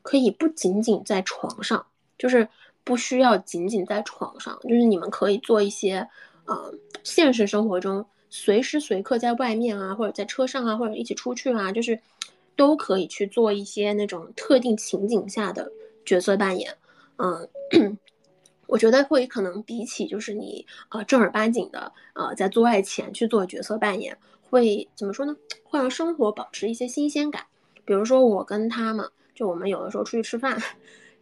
[0.00, 1.86] 可以不仅仅在床上，
[2.16, 2.48] 就是
[2.84, 6.08] 不需要仅仅在床上，就是你们可以做一些
[6.46, 8.04] 呃现实生活中。
[8.34, 12.00] 随时随刻在外面啊，或者在车上啊，或者一起出去啊，就是
[12.56, 15.70] 都可以去做一些那种特定情景下的
[16.02, 16.74] 角色扮演。
[17.18, 17.46] 嗯，
[18.66, 24.16] 我觉得会可能比起就是你啊正儿八经的呃在做爱前去做角色扮演，
[24.48, 25.36] 会怎么说呢？
[25.62, 27.44] 会让生活保持一些新鲜感。
[27.84, 30.58] 比如说我跟他嘛，就我们有的时候出去吃饭，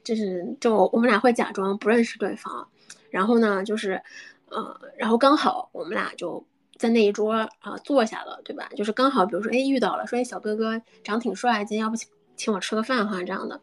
[0.04, 2.68] 就是就我们俩会假装不认识对方，
[3.10, 4.02] 然后呢就是
[4.48, 6.44] 呃，然后刚好我们俩就。
[6.80, 8.66] 在那一桌啊坐下了，对吧？
[8.74, 13.60] 就是刚好，比如说，哎，遇到了，说，哎，小哥哥长挺帅，今天要不请请我吃个饭哈，这样的。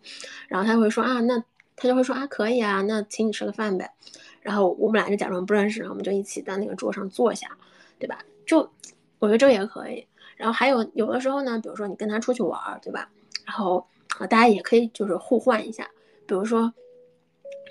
[0.47, 1.43] 然后他会说啊，那
[1.75, 3.91] 他就会说啊，可以啊，那请你吃个饭呗。
[4.39, 7.57] 然后我们俩就假装不认识，然后我们就一起在那个桌上坐下，
[7.97, 8.23] 对吧？
[8.45, 8.71] 就
[9.17, 10.05] 我觉得这也可以。
[10.35, 13.09] 然后还有有的时候呢，比如说你跟他出去玩，对吧？
[13.47, 13.83] 然后
[14.19, 15.89] 啊，大家也可以就是互换一下，
[16.27, 16.73] 比如说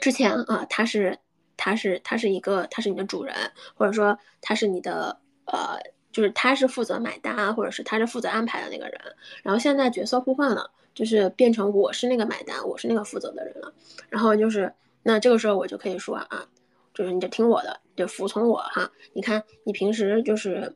[0.01, 1.19] 之前啊，他是
[1.57, 3.35] 他是他是一个他是你的主人，
[3.75, 5.21] 或者说他是你的。
[5.49, 5.79] 呃，
[6.11, 9.01] 就是他是负责买单，或者是他是负责安排的那个人。
[9.45, 13.73] 然后现在角色互换了，就是变成我是那个买单，我是那个负责的人了。
[14.09, 16.49] 然后就是那这个时候我就可以说啊，
[16.93, 18.91] 就是你就听我的，就服从我哈。
[19.13, 20.75] 你看你平时就是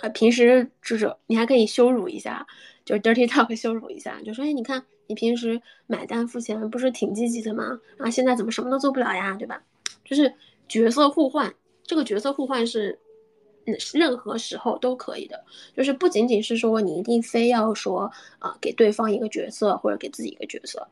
[0.00, 2.46] 啊，平时就是你还可以羞辱一下，
[2.84, 7.80] 就是 dirty talk 羞辱一下，就说哎，你看你平时买单付钱不是挺积极的吗？
[7.98, 9.62] 啊，现在怎么什么都做不了呀，对吧？
[10.04, 10.32] 就是
[10.68, 12.98] 角色互换，这个角色互换是，
[13.66, 15.44] 嗯，任何时候都可以的，
[15.76, 20.86] 就是不仅仅是说你一定非要说啊给对方一个角色或者给自己一个角色，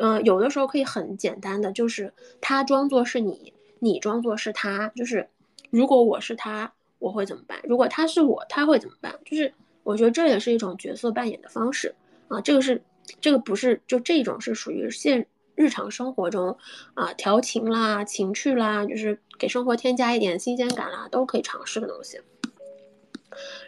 [0.00, 5.28] 嗯，有的时候可以很简单的，就是他装作是你，你装作是他，就是
[5.70, 6.72] 如果我是他。
[6.98, 7.60] 我会怎么办？
[7.64, 9.14] 如果他是我，他会怎么办？
[9.22, 9.52] 就是
[9.82, 11.94] 我觉得这也是一种角色扮演的方式
[12.28, 12.40] 啊。
[12.40, 12.82] 这个是，
[13.20, 16.56] 这个不是，就这种是属于现日常生活中
[16.94, 22.20] 啊调情啦、情趣啦，就是给生活添加一点新鲜感啦，都可以尝试的东西。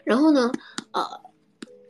[0.04, 0.50] 然后呢，
[0.92, 1.02] 呃，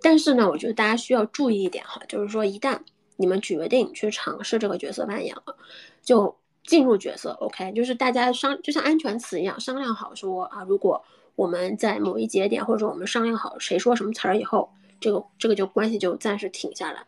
[0.03, 2.79] 但是呢，我觉得大家需要注意一点哈，就是说一旦
[3.17, 5.57] 你们决定去尝试这个角色扮演了，
[6.03, 11.05] 就进入角色，OK，就是大家商就像安全词一样，商量好说啊，如果。
[11.39, 14.69] 我们在某一节点，或者我们商量好谁说什么词儿以后，
[15.01, 17.07] 这个这个就关系就暂时停下来，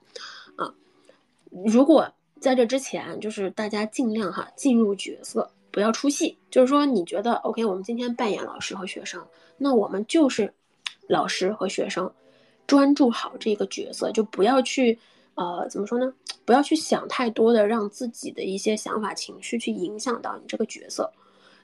[0.57, 0.73] 啊，
[1.51, 6.39] 如果在这之前，就是大家尽量哈进入角色，不要出戏。
[6.51, 9.25] 就是说，你觉得 OK，我们今天扮演老师和学生，
[9.59, 10.53] 那我们就是
[11.07, 12.11] 老师和学生，
[12.67, 14.99] 专注好这个角色，就不要去
[15.35, 16.13] 呃怎么说呢？
[16.47, 21.13] 不要去想太多的，让自己的一些想法情绪去影响到你这个角色。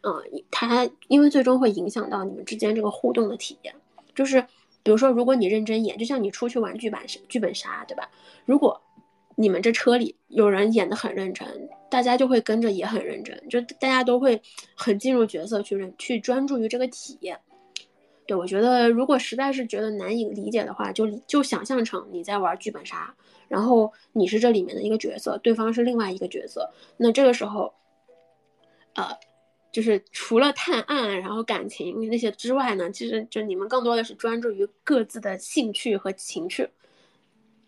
[0.02, 0.12] 嗯，
[0.50, 3.74] 它因为最终会影响到你们之间这个互动的体验，
[4.14, 4.46] 就是
[4.86, 8.08] 比如说，如果你认真演，就像你出去玩剧本，剧本杀，对吧？
[8.44, 8.80] 如果
[9.34, 14.40] 你们这车里有人演的很认真，大家就会跟着也很认真，就大家都会
[14.76, 17.36] 很进入角色去认去专注于这个体验。
[18.28, 23.12] 对我觉得，如果实在是觉得难以理解的话，就就想象成你在玩剧本杀，
[23.48, 27.74] 然后你是这里面的一个角色，对方是另外一个角色，那这个时候，
[28.94, 29.04] 呃。
[29.76, 36.66] 就是除了探案，然后感情那些之外呢，其实就你们更多的是专注于各自的兴趣和情趣，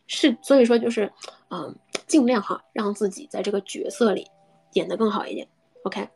[0.07, 1.13] 是所以说就是，
[1.51, 4.27] 嗯，尽量哈让自己在这个角色里
[4.73, 5.47] 演得更好一点
[5.83, 6.09] ，OK。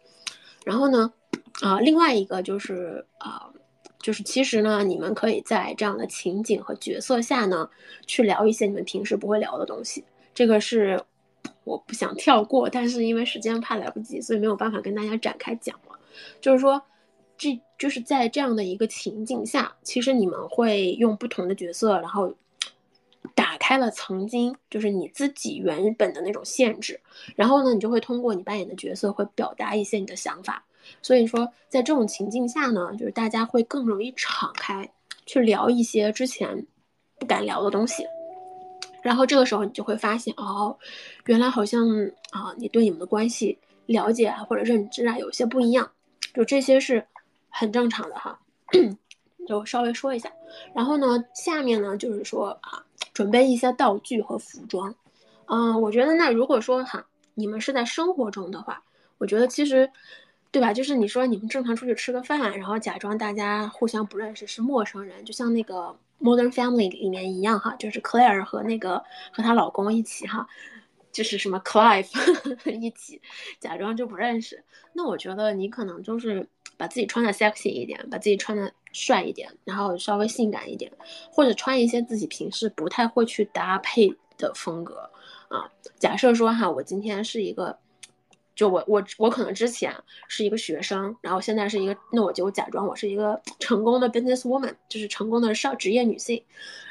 [0.65, 1.13] 然后呢，
[1.61, 3.53] 啊，另外一个就是啊，
[4.01, 7.69] 就是其实呢，你们可以在这样的情景和角色下呢，
[8.07, 10.99] 去聊一些你们平时不会聊的东西，这个是。
[11.65, 15.99] 我不想跳过，但是因为时间怕来不及，所以没有办法跟大家展开讲了。
[16.41, 16.83] 就是说，
[17.39, 22.35] 这就是在这样的一个情境下，其实你们会用不同的角色，然后
[23.35, 27.01] 打开了曾经就是你自己原本的那种限制，
[27.37, 30.65] 然后呢，你就会通过你扮演的角色会表达一些你的想法。
[31.01, 34.91] 所以说，在这种情境下呢，就是大家会更容易敞开
[35.27, 36.67] 去聊一些之前
[37.19, 38.05] 不敢聊的东西。
[39.03, 40.77] 然后这个时候你就会发现，哦，
[41.27, 41.87] 原来好像
[42.31, 45.91] 啊，你对你们的关系了解啊或者认知啊有些不一样，
[46.33, 47.05] 就这些是
[47.51, 48.39] 很正常的哈，
[49.47, 50.33] 就稍微说一下。
[50.75, 54.95] 然后呢，下面呢就是说啊，准备一些道具和服装。
[55.47, 58.83] 嗯，我觉得那如果说哈，你们是在生活中的话，
[59.19, 59.91] 我觉得其实，
[60.53, 60.73] 对吧？
[60.73, 65.97] 就是你说你们正常出去吃个饭，然后假装大家互相不认识是陌生人，就像那个。
[66.23, 69.03] Modern Family 里面一样哈，就是 Claire 和那个
[69.33, 70.47] 和她老公一起哈，
[71.11, 72.09] 就是什么 Clive
[72.81, 73.21] 一起
[73.59, 74.65] 假装就不认识。
[74.93, 80.93] 那我觉得你可能就是把自己穿的 sexy 一点，把自己穿的帅一点，然后稍微性感一点，
[81.31, 85.11] 或者穿一些自己平时不太会去搭配的风格
[85.49, 85.71] 啊。
[85.99, 87.79] 假设说哈，我今天是一个。
[88.55, 89.95] 就我我我可能之前
[90.29, 96.43] 是一个学生，然后现在是一个，那我就假装我是一个 成功的 business woman，就是成功的少职业女性。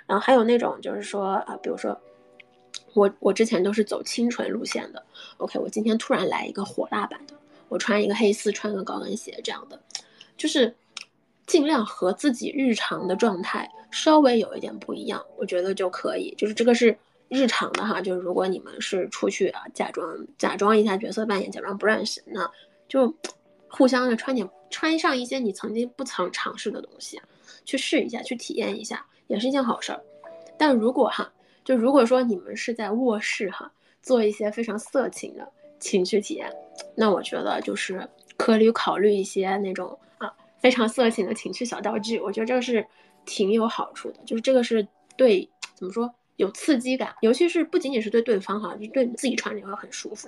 [0.07, 1.95] 然后还有那种就是说啊，比如说
[2.93, 5.05] 我我之前都是走清纯路线的
[5.37, 7.35] ，OK，我今天突然来一个火辣版的，
[7.69, 9.79] 我穿一个黑丝，穿个高跟鞋这样的，
[10.35, 10.75] 就是
[11.45, 16.97] 尽量和自己日常的状态稍微有一点不一样，我觉得就可以，就是这个是。
[17.31, 20.05] 日常的哈，就是如果你们是出去啊，假装
[20.37, 22.51] 假装一下角色扮演，假装不认识，那
[22.89, 23.15] 就
[23.69, 27.21] 互相的穿点穿上一些你曾经不曾尝试的东西，
[27.63, 30.03] 去试一下，去体验一下，也是一件好事儿。
[30.57, 31.31] 但如果哈，
[31.63, 33.71] 就如果说你们是在卧室哈，
[34.01, 36.51] 做一些非常色情的情绪体验，
[36.95, 38.05] 那我觉得就是
[38.35, 40.29] 可以考虑一些那种啊
[40.59, 42.85] 非常色情的情趣小道具，我觉得这个是
[43.25, 46.13] 挺有好处的，就是这个是对怎么说？
[46.41, 50.27] 有刺激感，尤其是不仅仅是对对方哈，就对你自己穿着也会很舒服。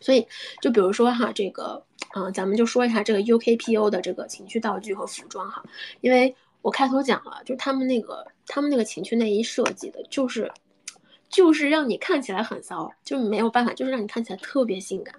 [0.00, 0.26] 所以，
[0.62, 1.84] 就比如说哈，这个，
[2.16, 5.62] 嗯，咱们就说一下这个 UKPO 的这个情趣道具和服装哈，
[6.00, 10.50] 因为我开头讲了，就他们那个他们那个情趣内衣设计的，就是
[11.28, 15.14] 就是让你看起来很骚，就没有办法，就是让你看起来特别性感。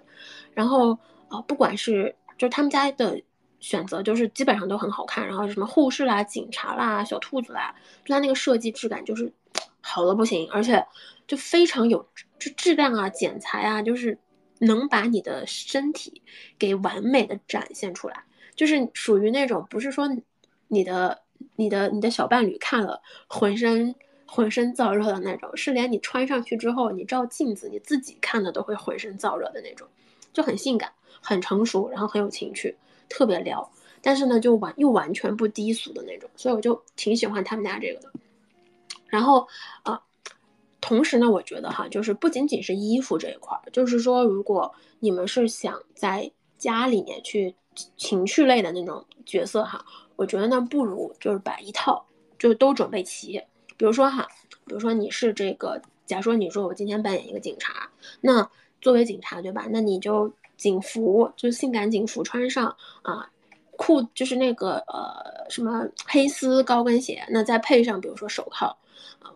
[0.52, 0.98] 然后
[1.28, 3.22] 啊，不管是就他们家的
[3.60, 7.72] 选择就是基本上都很好看，然后什么护士啦、警察啦、小兔子啦，
[8.04, 9.32] 就它那个设计质感就是
[9.82, 10.86] 好的不行，而且
[11.26, 12.08] 就非常有
[12.38, 14.18] 就质量啊、剪裁啊，就是
[14.60, 16.22] 能把你的身体
[16.58, 18.24] 给完美的展现出来，
[18.56, 20.08] 就是属于那种不是说
[20.68, 21.22] 你的、
[21.56, 29.86] 你的、你的小伴侣看了浑身浑身燥热的那种，是连你穿上去之后，你照镜子你自己看的都会浑身燥热的那种，
[30.32, 32.76] 就很性感、很成熟，然后很有情趣。
[33.08, 33.70] 特别撩，
[34.00, 38.10] 但是呢，就完又完全不低俗的那种，所以我就挺喜欢他们家这个的。
[39.12, 39.46] 然后，
[39.84, 40.00] 呃，
[40.80, 47.54] 同时呢，我觉得哈，就是不仅仅是衣服这一块儿，就是说，如果你们是想在家里面去
[47.98, 49.84] 情趣类的那种角色哈，
[50.16, 52.02] 我觉得呢，不如就是把一套
[52.38, 53.38] 就都准备齐。
[53.76, 54.26] 比如说哈，
[54.64, 57.90] 比如说你是这个，假如说你说我今天扮演一个警察，
[58.22, 58.50] 那
[58.80, 59.66] 作为警察对吧？
[59.70, 60.32] 那你就。
[60.58, 63.28] 警服就性感警服穿上啊，
[63.72, 68.76] 裤就是那个呃什么黑丝高跟鞋，那再配上比如说手铐，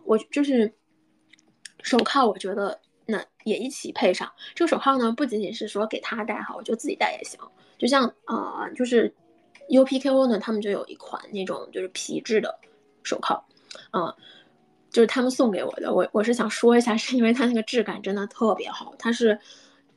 [0.05, 0.73] 我就是
[1.81, 4.31] 手铐，我觉得那也一起配上。
[4.55, 7.39] 这个手铐呢，不仅仅是说给他戴哈，我就自己戴也行。
[7.77, 9.13] 就像啊，就是
[9.69, 12.59] UPKO 呢，他们就有一款那种就是皮质的
[13.03, 13.43] 手铐，
[13.91, 14.15] 啊，
[14.89, 15.93] 就是他们送给我的。
[15.93, 19.39] 我我是想说一下，是因为它那个质感真的特别好，它是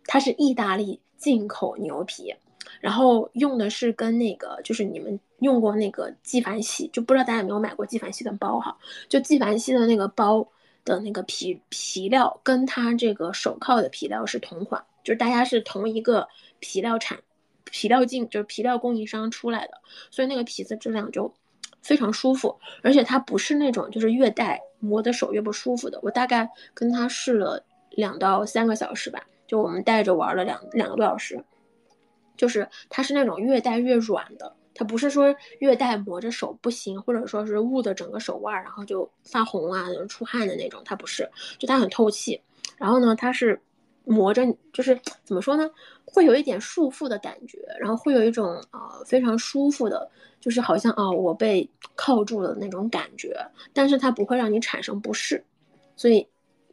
[0.04, 1.00] 它是意大利。
[1.20, 2.34] 进口牛皮，
[2.80, 8.76] 然后用的是跟那个，就是你们用过那个纪梵希，就不知道大家有没有买过纪梵希的包哈？
[9.08, 10.46] 就纪梵希的那个包
[10.84, 17.18] 的那个皮皮料，跟它这个手铐的皮料是同款，就是大家是同一个皮料产
[17.64, 19.74] 皮料进，就是皮料供应商出来的，
[20.10, 21.32] 所以那个皮子质量就
[21.82, 25.98] 非常舒服，而且它不是那种就是越戴磨的手越不舒服的。
[26.02, 29.26] 我大概跟它试了两到三个小时吧。
[29.46, 31.42] 就我们戴着玩了两两个多小时，
[32.40, 41.28] 就是它是那种越戴越软的，它不是说越戴磨着手不行，或者说是捂的整个手腕然后就发红啊、出汗的那种，它不是，
[41.58, 42.40] 就它很透气。
[42.78, 43.60] 然后呢，它是
[44.04, 45.70] 磨着，就是怎么说呢，
[46.06, 50.10] 会有一点束缚的感觉，然后会有一种啊非常舒服的，
[50.40, 53.36] 就是好像啊我被铐住了那种感觉，
[53.74, 55.44] 但是它不会让你产生不适，
[55.94, 56.26] 所以。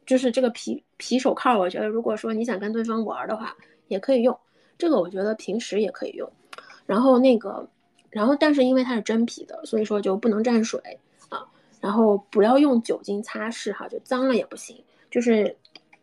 [0.05, 3.53] 就是这个皮皮手铐，我觉得如果说你想跟对方玩的话，
[3.89, 4.39] 也可以用
[4.77, 4.99] 这个。
[4.99, 6.31] 我觉得平时也可以用。
[6.85, 7.67] 然后那个，
[8.09, 10.99] 然后但是因为它是真皮的，所以说就不能沾水
[11.29, 11.47] 啊。
[11.81, 14.83] 然后不要用酒精擦拭哈，就脏了也不行。
[15.09, 15.55] 就是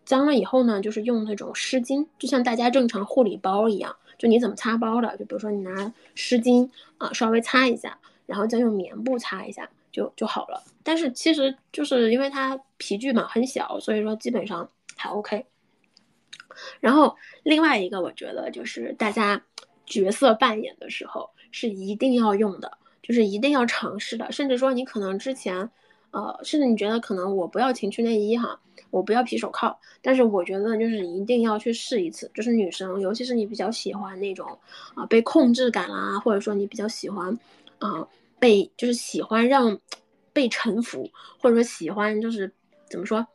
[0.05, 6.69] 脏了以后呢，就是用那种湿巾，就像大家正常护理包一样，就你怎么擦包的，就比如说你拿湿巾
[6.99, 9.69] 啊稍微擦一下，然后再用棉布擦一下。
[9.95, 15.47] 就就好了，但是其实就是因为它皮具嘛很小，所以说基本上还 OK。
[16.81, 19.41] 然后另外一个我觉得就是大家
[19.87, 25.69] 角色扮演的时候是一定要用的，就是一定要尝试的，甚至说你可能之前，
[26.11, 28.59] 呃，甚至你觉得可能我不要情趣内衣哈，
[28.91, 34.59] 我不要皮手铐，但是我觉得就是一定要去试一次，就是女生，尤其是你比较喜欢那种
[34.95, 37.39] 啊被控制感啦，或者说你比较喜欢
[37.79, 38.07] 啊。
[38.41, 39.79] 被就是喜欢让
[40.31, 41.09] 被臣服，
[41.39, 42.53] 或者说喜欢就是
[42.91, 43.27] 怎么说，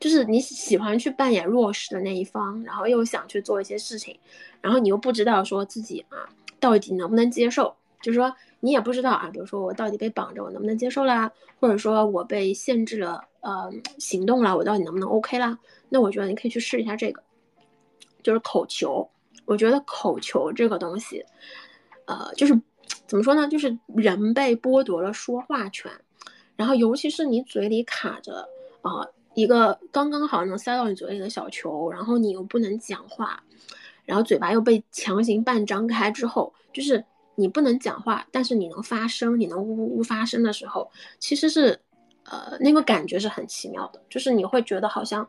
[0.00, 4.18] 就是你喜欢去扮演弱势的那一方，然后又想去做一些事情，
[4.60, 6.28] 然后你又不知道说自己啊
[6.60, 11.30] 到底能不能接受，就是说你也不知道啊，比如说我到底被绑着，我能不能接受啦，
[11.60, 15.58] 或者说我被限制了呃行动了，我到底能不能 OK 啦？
[15.88, 17.22] 那我觉得你可以去试一下这个，
[18.22, 19.08] 就是口球，
[19.44, 21.24] 我觉得口球这个东西，
[22.06, 22.60] 呃，就是。
[23.06, 23.48] 怎么说呢？
[23.48, 25.90] 就是人被剥夺了说话权，
[26.56, 28.48] 然后尤其是你嘴里卡着
[28.82, 29.06] 啊
[29.40, 33.42] 一个刚刚好能塞到你嘴里的小球，然后你又不能讲话，
[34.04, 37.04] 然后嘴巴又被强行半张开之后，就是
[37.36, 41.78] 你不能讲话，但是你能发声，你能呜呜呜发声的时候，其实是
[42.24, 45.26] 呃那个感觉是很奇妙的，就是你会觉得好像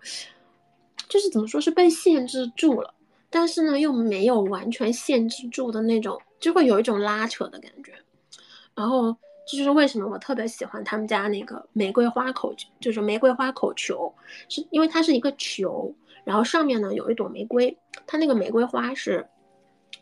[1.07, 2.93] 就是怎么说是被限制住了，
[3.29, 6.19] 但是呢又没有完全限制住的那种。
[6.39, 7.91] 就会有一种拉扯的感觉，
[8.73, 9.13] 然后
[9.51, 14.13] 这就是为什么我特别喜欢他们家那个玫瑰花口，就是玫瑰花口球，
[14.47, 15.91] 是因为它是一个球，
[16.23, 17.75] 然后上面呢有一朵玫瑰，
[18.05, 19.27] 它那个玫瑰花是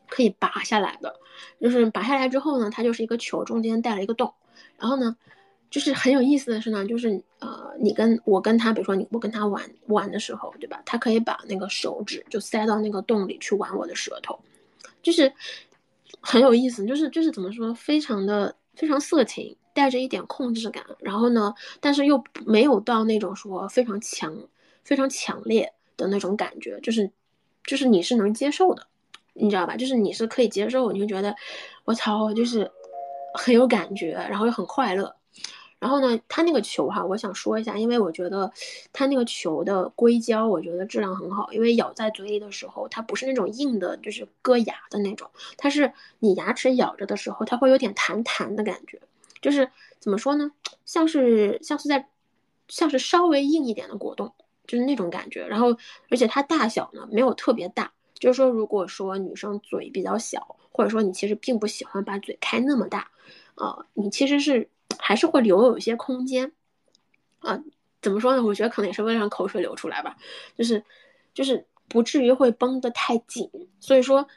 [0.09, 1.15] 可以拔下来的，
[1.61, 4.33] 就是拔下来之后呢，它就是一个球，中间带了一个洞，
[4.77, 5.15] 然后呢，
[5.69, 10.81] 就是很有意思的是呢，就是呃，你跟我跟他，比如说你我跟他玩玩的时候，对吧？
[10.85, 14.37] 他可以把那个手指就塞到那个洞里去玩我的舌头，
[15.01, 15.31] 就是。
[16.19, 24.33] 很有意思，就是就是怎么说，非常的非常色情，带着一点控制感，然后呢，但是又没有到那种说非常强、
[24.83, 27.11] 非常强烈的那种感觉，就是
[27.65, 28.87] 就是你是能接受的，
[29.33, 29.75] 你知道吧？
[29.75, 31.35] 就是你是可以接受，你就觉得
[31.83, 32.71] 我操，就是
[33.33, 35.13] 很有感觉，然后又很快乐。
[35.79, 38.51] 然后呢，他那个球哈，我想说一下，因为我觉得
[38.91, 48.99] 他那个球的硅胶，我觉得质量很好，因为咬在嘴里的时候，它不是那种硬的，就是硌牙的那种，它是你牙齿咬着的时候，它会有点弹弹的感觉，
[49.39, 49.69] 就是
[49.99, 50.51] 怎么说呢，
[50.85, 52.09] 像是像是在，
[52.67, 54.33] 像是稍微硬一点的果冻，
[54.65, 55.45] 就是那种感觉。
[55.45, 55.77] 然后，
[56.09, 63.11] 而且它大小呢没有特别大，就是说，如果说女生嘴比较小，或者说你其实并不喜欢把嘴开那么大，
[63.53, 64.67] 啊，你其实是。
[64.97, 66.51] 还是会留有一些空间，
[67.39, 67.61] 啊，
[68.01, 68.43] 怎么说呢？
[68.43, 70.17] 我觉得可能也是为了让口水流出来吧，
[70.57, 70.83] 就是，
[71.33, 73.49] 就是不至于会绷得太紧。
[73.79, 74.27] 所以说，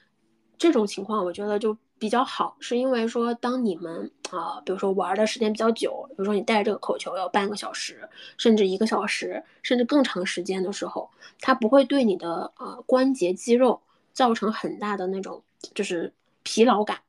[0.58, 13.80] 这种情况我觉得就比较好，是因为说当你们啊，比如说玩的时间比较久，比如说你带这个口球要半个小时，甚至一个小时，甚至更长时间的时候，它不会对你的啊关节肌肉
[14.12, 15.42] 造成很大的那种
[15.74, 17.00] 就是疲劳感。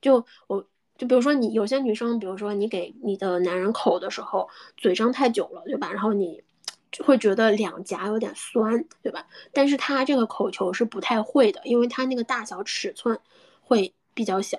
[0.00, 0.64] 就我。
[0.98, 5.92] 就比如说你有些女生，比如说你给你的男人口的时候，嘴张太久了，对吧？
[5.92, 6.42] 然后你
[6.90, 9.24] 就会觉得两颊有点酸，对吧？
[9.52, 13.16] 但是它这个口球是不太会的，因为它那个大小尺寸
[13.62, 14.58] 会比较小，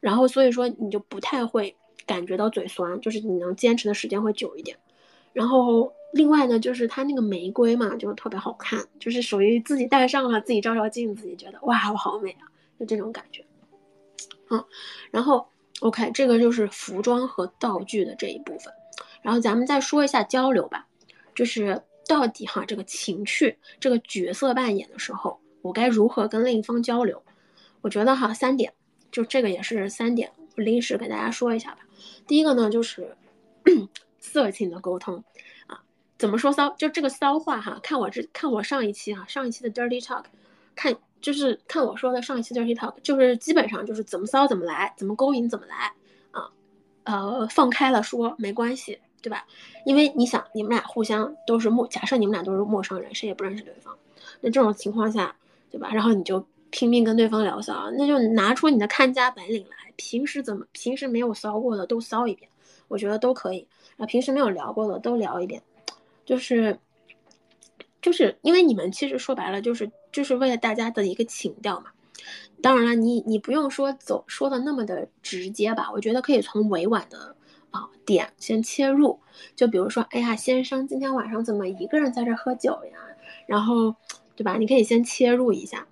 [0.00, 4.76] 然后所以说你就不太会感觉到嘴酸，就是你能坚持的时间会久一点。
[5.32, 13.44] 然后另外呢，就是它那个玫瑰嘛，就特别好看，就是属于自己戴上了，自己照照镜子，也觉得哇，我好美啊，就这种感觉。
[14.50, 14.64] 嗯，
[15.12, 15.46] 然后。
[15.80, 18.72] OK，这个就是服装和道具的这一部分，
[19.20, 20.86] 然后咱们再说一下交流吧，
[21.34, 27.22] 就是到底哈这个情趣这个角色扮演的时候，我该如何跟另一方交流？
[27.82, 28.72] 我觉得哈三点，
[29.10, 31.80] 就这个也是三点，我临时给大家说一下吧。
[32.26, 33.14] 第一个呢就是
[34.18, 35.22] 色情的沟通
[35.66, 35.82] 啊，
[36.16, 36.70] 怎么说骚？
[36.70, 40.24] 就这个骚话哈，看我这看我上一期哈上一期的 Dirty Talk，
[40.74, 40.96] 看。
[41.26, 45.92] 就是看我说的上一期 dirty talk，就是基本上就是怎么骚怎么来，怎么勾引怎么来
[46.30, 46.48] 啊，
[47.02, 49.44] 呃，放开了说没关系，对吧？
[49.84, 53.92] 因为你想，你们俩互相都是陌，假设你们俩都是陌生人，谁也不认识对方，
[54.40, 55.34] 那这种情况下，
[55.68, 55.90] 对吧？
[55.92, 62.48] 然后你就拼命跟对方聊骚，那就拿出你的看家本领来，平时怎么平时没有骚过的都骚一遍，
[62.86, 63.66] 我觉得都可以
[63.96, 65.60] 啊，平时没有聊过的都聊一遍，
[66.24, 66.78] 就是。
[68.06, 71.86] 就是因为你们其实说白了就是就是为了大家的一个情调嘛，
[72.62, 77.34] 当然了，你你不用说走说的那么的直接吧，我觉得可以从委婉的
[77.72, 79.18] 啊点先切入，
[79.56, 82.98] 就比如说，哎呀，先生今天晚上怎么一个人在这喝酒呀？
[83.48, 83.92] 然后，
[84.36, 84.56] 对吧？
[84.56, 85.84] 你可以先切入一下，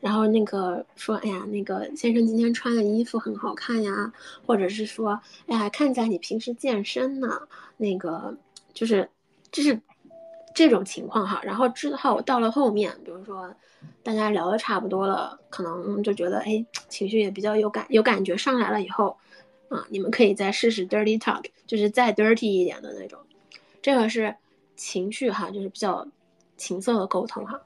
[0.00, 4.10] 然后那个说，哎呀，那个先生今天穿的衣服很好看呀，
[4.46, 7.42] 或者是说，哎呀，看起来你平时健身呢，
[7.76, 8.34] 那个
[8.72, 9.10] 就是
[9.52, 9.78] 就是。
[10.58, 13.54] 这种情况哈，然后之后到了后面，比如说
[14.02, 19.16] 大家聊的差不多了，可能就觉得哎情绪也比较有感有感觉上来了以后，
[19.68, 23.20] 啊，你们可以再试试 dirty talk，就是再 dirty 一点的那种，
[23.80, 24.34] 这个是
[24.74, 26.04] 情绪哈，就是比较
[26.56, 27.60] 情色的沟通哈。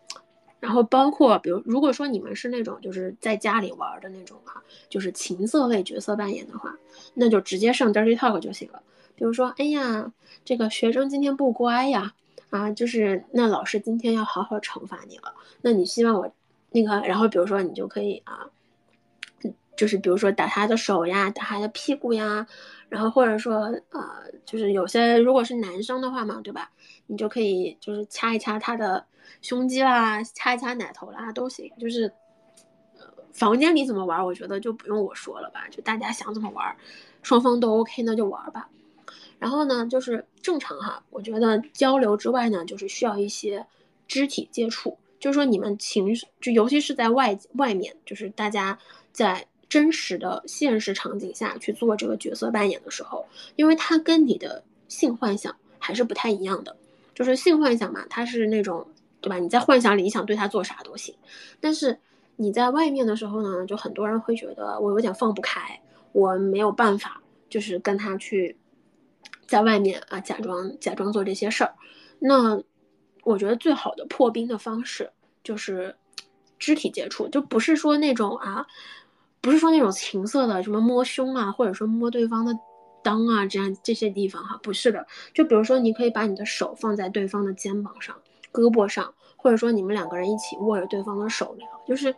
[0.61, 6.77] 然后包括比如如果说你们是那种就是在家里玩的那种哈，就是情色类角色扮演的话，
[7.15, 8.83] 那就直接上 dirty talk 就行了。
[9.15, 10.13] 比如说，哎呀，
[10.45, 12.13] 这个学生今天不乖呀。
[12.53, 15.35] 啊，就是那老师今天要好好惩罚你了。
[15.63, 16.31] 那你希望我
[16.71, 18.45] 那个，然后比如说你就可以啊，
[19.75, 22.47] 就是比如说打他的手呀，打他的屁股呀，
[22.91, 24.03] 然后或者说呃，
[24.45, 26.71] 就是有些如果是男生的话嘛，对吧？
[27.07, 29.07] 你就可以就是掐一掐他的
[29.41, 31.73] 胸肌啦，掐一掐奶头啦，都行。
[31.79, 32.13] 就是
[32.99, 36.77] 呃，房间里怎么玩，我觉得就不用我说了吧，就大家想怎么玩，
[37.23, 38.69] 双方都 OK，那就玩吧。
[39.43, 43.67] 然后呢，就是正常哈，我觉得交流之外呢，就是需要一些
[44.07, 44.97] 肢体接触。
[45.19, 48.79] 就是说，你们情绪，就尤其是在外外面，就是大家
[49.13, 53.27] 在真实的现实场景下去做这个角色扮演的时候，
[53.57, 56.77] 因为它跟你的性幻想还是不太一样的。
[57.13, 58.87] 就是性幻想嘛，它是那种，
[59.21, 59.41] 对吧？
[59.41, 61.13] 你在幻想里，你想对他做啥都行。
[61.59, 61.99] 但是
[62.37, 65.81] 你在外面的时候呢，就很多人会觉得我有点放不开，
[66.13, 67.21] 我没有办法，
[67.51, 68.57] 就是跟他去。
[69.53, 71.75] 在外面啊，假装假装做这些事儿，
[72.19, 72.59] 那
[73.23, 75.11] 我觉得最好的破冰的方式
[75.45, 75.95] 就是
[76.59, 78.67] 肢体接触，就不是说那种啊，
[79.43, 82.59] 不是说那种情色的什么摸胸啊，或者说摸对方的
[83.05, 85.07] 裆啊，这样这些地方哈，不是的。
[85.35, 88.17] 就比如说，你可以把你的手放在对方的肩膀上、
[88.51, 92.17] 胳膊上，或者说你们两个人一起握着对方的手聊，就是。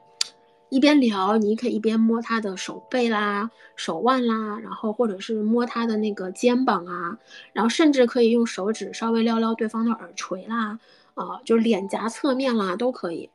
[0.75, 7.17] 一边聊，你可以一边摸他的手背啦、手腕啦，然后或者是摸他的那个肩膀啊，
[7.53, 10.81] 然后甚至可以用手指稍微撩撩对方的耳垂啦，
[11.15, 13.31] 啊，就是脸颊侧面啦都可以。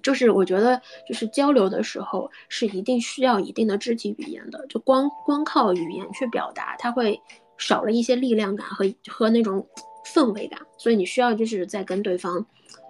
[0.00, 7.20] 就是我觉得，就是交流的时候是一定需要一定的肢体语言的，就光光靠语言去表达，它会
[7.56, 9.66] 少了一些力量感和和那种
[10.14, 10.60] 氛围感。
[10.76, 12.46] 所以你需要就是在跟对方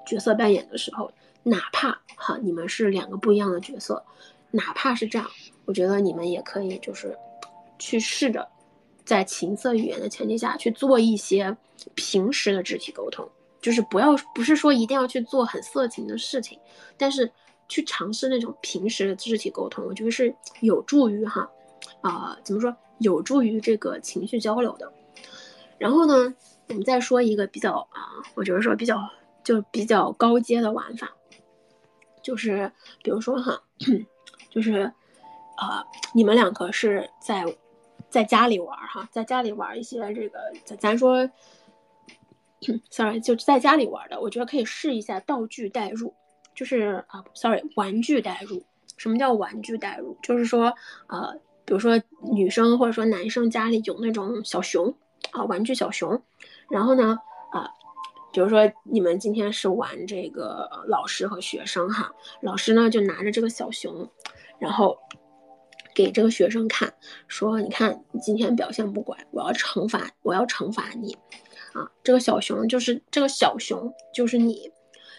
[0.06, 1.10] 角色扮演的时候，
[1.48, 4.04] 哪怕哈你们是两个不一样的角色，
[4.50, 5.28] 哪怕是这样，
[5.64, 7.16] 我觉得你们也可以就是
[7.78, 8.46] 去试着
[9.04, 11.56] 在情色语言的前提下去做一些
[11.94, 13.28] 平时的肢体沟通。
[13.60, 16.56] 就是不要，不是说一定要去做很色情的事情，
[16.96, 17.28] 但是
[17.68, 21.50] 去尝试那种平时的肢体沟通，我觉得是有助于哈，
[22.00, 24.90] 啊，怎么说，有助于这个情绪交流的。
[25.76, 26.32] 然后呢，
[26.68, 28.96] 我们再说一个比较啊，我觉得说比较
[29.42, 31.12] 就比较高阶的玩法，
[32.28, 32.70] 就是
[33.02, 33.58] 比如说哈，
[34.52, 34.92] 就是
[35.56, 37.42] 啊，你们两个是在
[38.10, 41.30] 在家里玩哈，在家里玩一些这个，咱咱说。
[42.90, 46.12] sorry，就在家里玩的，我觉得可以试一下道具代入，
[46.56, 48.60] 就是啊，sorry，玩具代入。
[48.96, 50.18] 什么叫玩具代入？
[50.24, 50.74] 就是说，
[51.06, 51.32] 呃，
[51.64, 52.02] 比如说
[52.32, 54.92] 女生或者说男生家里有那种小熊
[55.30, 56.20] 啊，玩具小熊，
[56.68, 57.16] 然后呢，
[57.52, 57.70] 啊，
[58.32, 62.12] 比如说你们今天是玩这个老师和学生哈，
[62.42, 64.08] 老师呢就拿着这个小熊，
[64.58, 64.96] 然后
[65.94, 66.92] 给这个学生看，
[67.26, 71.16] 说，你看你今天表现不乖，我要惩罚，我要惩罚你。
[71.72, 74.70] 啊，这个小熊就是这个小熊就是你，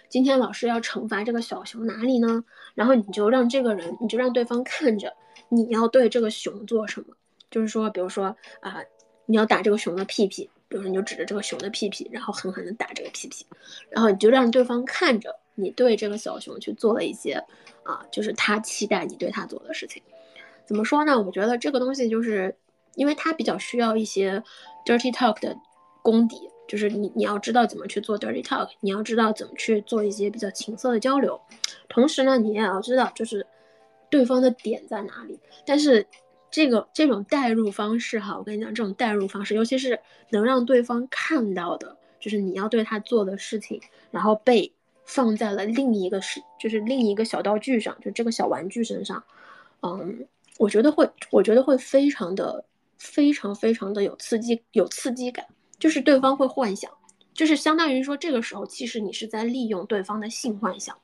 [0.09, 2.43] 今天老师要惩罚这个小熊哪里呢？
[2.75, 5.13] 然后你就让这个人，你就让对方看着
[5.49, 7.15] 你要对这个熊做什么，
[7.51, 8.77] 就是说，比如说啊，
[9.25, 13.45] 你要打这个熊的屁屁，比如说你就指着这个熊的屁屁，然后狠狠的打这个屁屁，
[13.89, 17.43] 然后你就让对方看着你对这个小熊去做了一些
[17.83, 20.01] 啊，就是他期待你对他做的事情。
[20.65, 21.21] 怎么说呢？
[21.21, 22.55] 我觉得这个东西就是
[22.95, 24.41] 因为它比较需要一些
[24.85, 25.57] dirty talk 的。
[26.01, 31.39] 功底就是你，你要知道怎么去做 dirty talk，你要知道怎么去做一些比较情色的交流，
[31.89, 33.45] 同时呢，你也要知道就是
[34.09, 35.37] 对方的点在哪里。
[35.65, 36.07] 但是
[36.51, 43.81] 这个这种代入方式哈，我跟你讲，这种代入方式，尤其是能让对方看到的，就是你要对他做的事情，
[44.11, 44.71] 然后被
[45.05, 49.23] 放在了另一个是，就是另一个小道具上，就这个小玩具身上，
[49.81, 50.27] 嗯，
[50.57, 52.63] 我觉得会，我觉得会非常的，
[52.97, 55.45] 非常非常的有刺激，有刺激感。
[55.79, 56.91] 就是对方会幻想，
[57.33, 60.97] 就是相当于说，这个时候其实你是在利用对方的性幻想，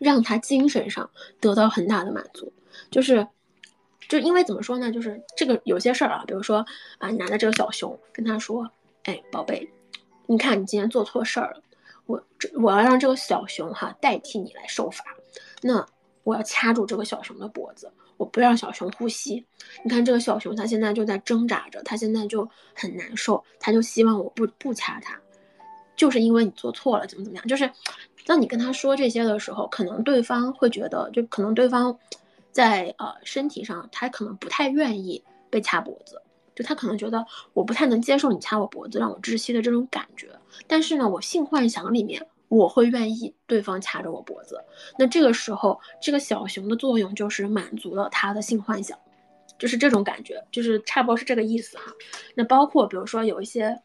[0.00, 1.08] 让他精神上
[1.40, 2.52] 得到很大的满足。
[2.90, 3.24] 就是，
[4.10, 4.92] 就因为怎么说呢？
[4.92, 6.66] 就是这个有些事儿啊，比如说
[6.98, 8.70] 啊，你拿着这个小熊跟他说
[9.04, 9.66] ：“哎，宝贝，
[10.26, 11.62] 你看你今天做错事儿了，
[12.04, 15.04] 我这我要让这个小熊哈代替你来受罚。
[15.62, 15.86] 那
[16.24, 17.90] 我要掐住这个小熊的脖子。”
[18.20, 19.42] 我不让小熊呼吸，
[19.82, 25.18] 你看这个小熊，它现在就在挣扎着，它现在就很难受，它就希望我不不掐它，
[25.96, 27.46] 就是因为你做错了，怎么怎么样？
[27.48, 27.72] 就是
[28.26, 31.98] 当你跟他说这些的时候，可能对方会觉得，就可能对方
[32.52, 36.20] 在呃身体上，他可能不太愿意被掐脖子，
[36.54, 40.28] 就他可能觉得我不太能接受你掐我脖子让我窒息的这种感觉，
[40.66, 42.26] 但是呢，我性幻想里面。
[42.50, 44.60] 我会愿意对方掐着我脖子，
[44.98, 48.98] 那这个时候，这个小熊的作用就是满足了他的性幻想，
[49.56, 51.92] 就是这种感觉，就是差不多是这个意思哈。
[52.34, 53.80] 那包括比如说有一些，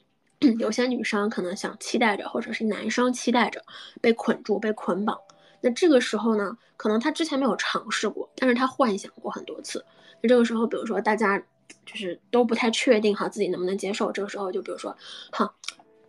[0.60, 3.64] 有些女生可能想期待着，或者是男生期待着
[4.02, 5.18] 被捆住、被捆绑，
[5.60, 9.84] 那这个时候呢，可能他之前没有尝试过，但是他幻想过很多次。
[10.22, 11.38] 那这个时候，比如说大家
[11.84, 14.96] 就是都不太确定哈自己能不能接受，这个时候就比如说，
[15.32, 15.52] 哈，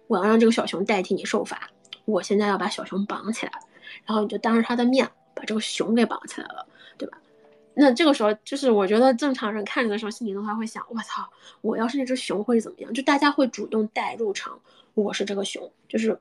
[0.07, 1.69] 我要让这个小熊代替你受罚。
[2.05, 3.51] 我现在要把小熊绑起来，
[4.05, 6.65] 然后你就当着他的面把这个熊给绑起来了，
[6.97, 7.17] 对吧？
[7.73, 11.29] 那这个时候，就是我觉得正常人看着的时候，心里的话会想：我操，
[11.61, 12.93] 我要是那只熊会怎么样？
[12.93, 14.59] 就大家会主动代入成
[14.93, 16.19] 我是这个熊，就是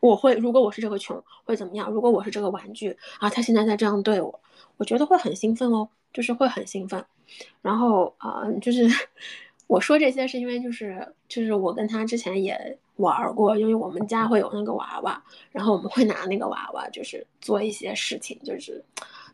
[0.00, 1.90] 我会，如果我是这个熊会怎么样？
[1.90, 4.40] 如果我是这个玩具啊，他现在在这样对我，
[4.76, 7.04] 我觉得会很兴奋哦，就是会很兴奋。
[7.62, 8.88] 然后啊，就是
[9.66, 12.78] 我说这些是因为就是就是我跟他之前也。
[12.98, 15.22] 玩过，因为我们家会有那个娃娃，
[15.52, 18.84] 然后我们会拿那个娃娃，就是做一些事情，就是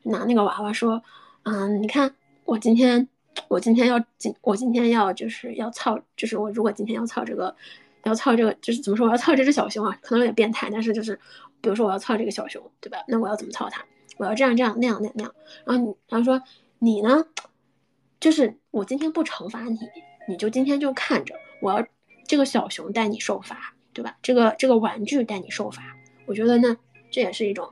[0.03, 1.03] 拿那个娃娃说，
[1.45, 2.15] 嗯，你看
[2.45, 3.09] 我今天，
[3.49, 7.57] 我今天要今，我今天要就是要操，就是我如果今天要操这个，
[8.05, 11.19] 要操这个，就是怎么说，我要操这只小熊啊，可能有点变态，但是就是，
[11.61, 12.99] 比如说我要操这个小熊，对吧？
[13.09, 13.85] 那我要怎么操它？
[14.19, 16.43] 我要这样这样那样那样那样，然后你，然后说
[16.79, 17.25] 你呢，
[18.21, 19.79] 就是我今天不惩罚你，
[20.29, 21.87] 你就今天就看着我要。
[22.27, 24.17] 这个小熊带你受罚，对吧？
[24.23, 25.95] 这个这个玩具带你受罚，
[26.25, 26.75] 我觉得呢，
[27.11, 27.71] 这也是一种，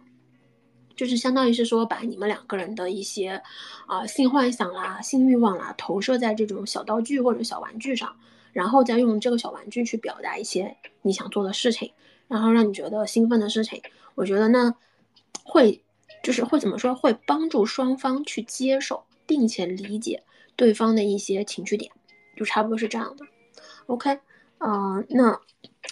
[0.94, 3.42] 就是相当于是说把你们两个人的一些
[3.86, 8.14] 啊性幻想啦、性欲望啦投射在这种小道具或者小玩具上，
[8.52, 11.92] 然后再用这个小玩具去表达一些你想做的事情，
[12.28, 13.82] 然后让你觉得兴奋的事情。
[14.14, 14.74] 我觉得呢，
[15.44, 15.82] 会
[16.22, 16.94] 就是会怎么说？
[16.94, 20.22] 会帮助双方去接受并且理解
[20.54, 21.90] 对方的一些情绪点，
[22.36, 23.26] 就差不多是这样的。
[23.86, 24.20] OK，
[24.58, 25.40] 嗯，那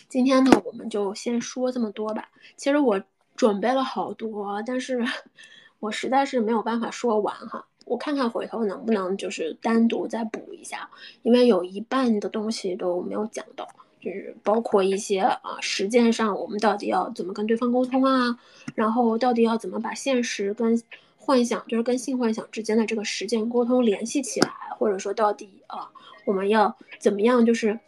[0.08, 2.28] 今天呢，我们就先说这么多吧。
[2.56, 3.02] 其实我
[3.36, 5.02] 准备了好多，但是
[5.80, 7.66] 我实在是没有办法说完哈。
[7.90, 10.88] 我看看回头能不能就是单独再补一下，
[11.22, 13.66] 因为有一半的东西都没有讲到。
[14.00, 18.38] 就是包括一些啊，实践上我们到底要怎么跟对方沟通啊？
[18.76, 20.80] 然后到底要怎么把现实跟
[21.18, 24.50] 幻想，就是跟性幻想之间的这个实践沟通联系起来？
[24.78, 25.90] 或者说到底啊，
[26.24, 27.78] 我们要怎么样就是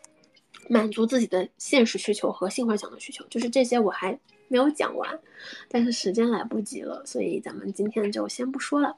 [0.68, 3.24] 满足自己的现实需求和性幻想的需求？
[3.30, 4.18] 就是这些我还
[4.48, 5.18] 没有讲完，
[5.70, 8.96] 但是时间来不及了，所以咱们今天就先不说了。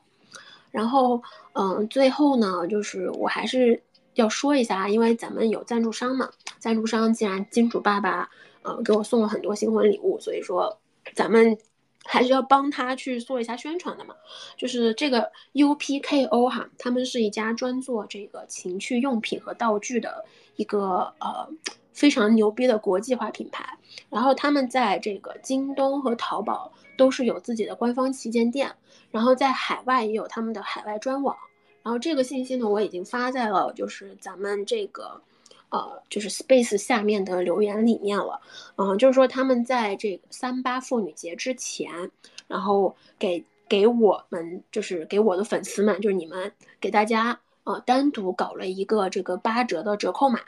[0.74, 1.22] 然后
[1.54, 3.80] 嗯，最后呢，就是我还是。
[4.16, 6.30] 要说一下，因为咱们有赞助商嘛，
[6.60, 8.30] 赞助商既然金主爸爸
[8.62, 10.78] 呃给我送了很多新婚礼物，所以说
[11.16, 11.58] 咱们
[12.04, 14.14] 还是要帮他去做一下宣传的嘛。
[14.56, 20.24] 就是这个 UPKO 哈，他们是一家专做这个情趣用品和道具的
[20.54, 21.48] 一个呃
[21.94, 23.78] 非常牛逼的国际化品牌。
[24.10, 28.70] 然后他们在这个京东和淘宝都是有自己的官方旗舰店，
[29.10, 31.34] 然后在海外也有他们的海外专网。
[31.82, 35.20] 然后这个信息呢，我已经发在了就是咱们这个，
[35.68, 38.40] 呃，就是 Space 下面的留言里面了。
[38.76, 42.10] 嗯，就是说他们在这个三八妇女节之前，
[42.48, 46.50] 然后给给我们，就是给我的粉丝们，就是你们
[46.80, 50.40] 给大家，呃，单独搞了一个这个八折的折扣码。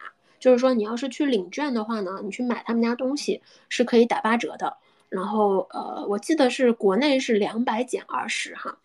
[0.47, 4.77] 就是说你要是去领券的话呢，你去买他们家东西是可以打八折的。
[5.09, 8.79] 然后，呃，我记得是国内是两百减二十哈。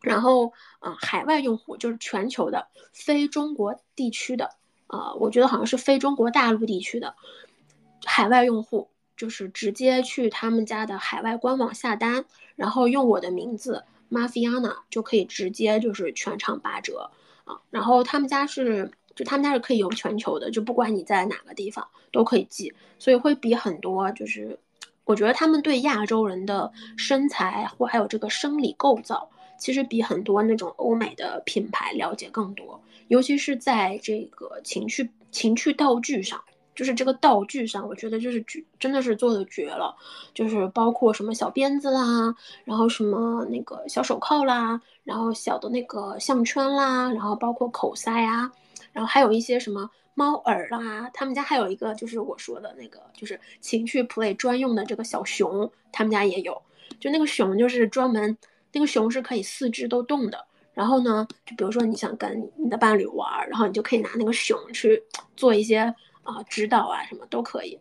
[0.00, 4.50] 然后，呃，海外用户就是全球的非中国地区的，
[4.88, 7.14] 呃，我觉得好像是非中国大陆地区的
[8.04, 12.24] 海外用户，就是直接去他们家的海外官网下单，
[12.56, 17.12] 然后用我的名字 Mafiana 就可以直接就是全场八折
[17.44, 17.60] 啊。
[17.70, 24.58] 然后他们家是，就他们家是可以邮全球的，就不管你在哪个地方都可以寄，所以会比很多就是，
[25.04, 29.28] 我觉得他们对亚洲人的身材或还有这个生理构造。
[29.58, 36.42] 其实比很多那种欧美的品牌了解更多，尤其是在这个情趣情趣道具上，
[36.74, 39.94] 就是这个道具上，我觉得就是绝，真的是做的绝了。
[40.34, 42.34] 就是包括什么小鞭子啦，
[42.64, 48.50] 然后什么那个小手铐啦，然后小的那个项圈啦，然后包括口塞啊，
[48.92, 56.62] 然后还有一些什么猫耳啦，他们家还有一个就是我说的那个就是情趣 play 专用的这个小熊，他们家也有，
[57.00, 58.36] 就那个熊就是专门。
[58.74, 65.02] 那个熊是可以四肢都动的，然后呢，就比如说你想跟你的伴侣玩，然后你就可以拿那个熊去
[65.36, 65.80] 做一些
[66.22, 67.78] 啊指导啊什么都可以，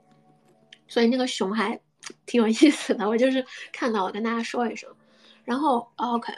[0.90, 1.80] 所以那个熊还
[2.26, 4.94] 挺有意思的，我就是看到了跟大家说一声，
[5.46, 6.34] 然后 OK，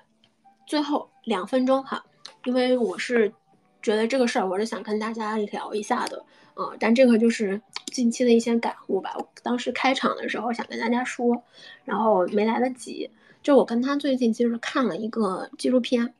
[0.67, 2.05] 最后两分钟哈，
[2.45, 3.33] 因为我是
[3.84, 11.43] 觉得这个事儿我是想跟大家聊一下的，嗯，但这个就是近期的一些感悟吧，当时开场的时候想跟大家说，
[11.84, 13.11] 然后没来得及。
[13.43, 16.14] 就我跟他最近其实看了一个纪录片，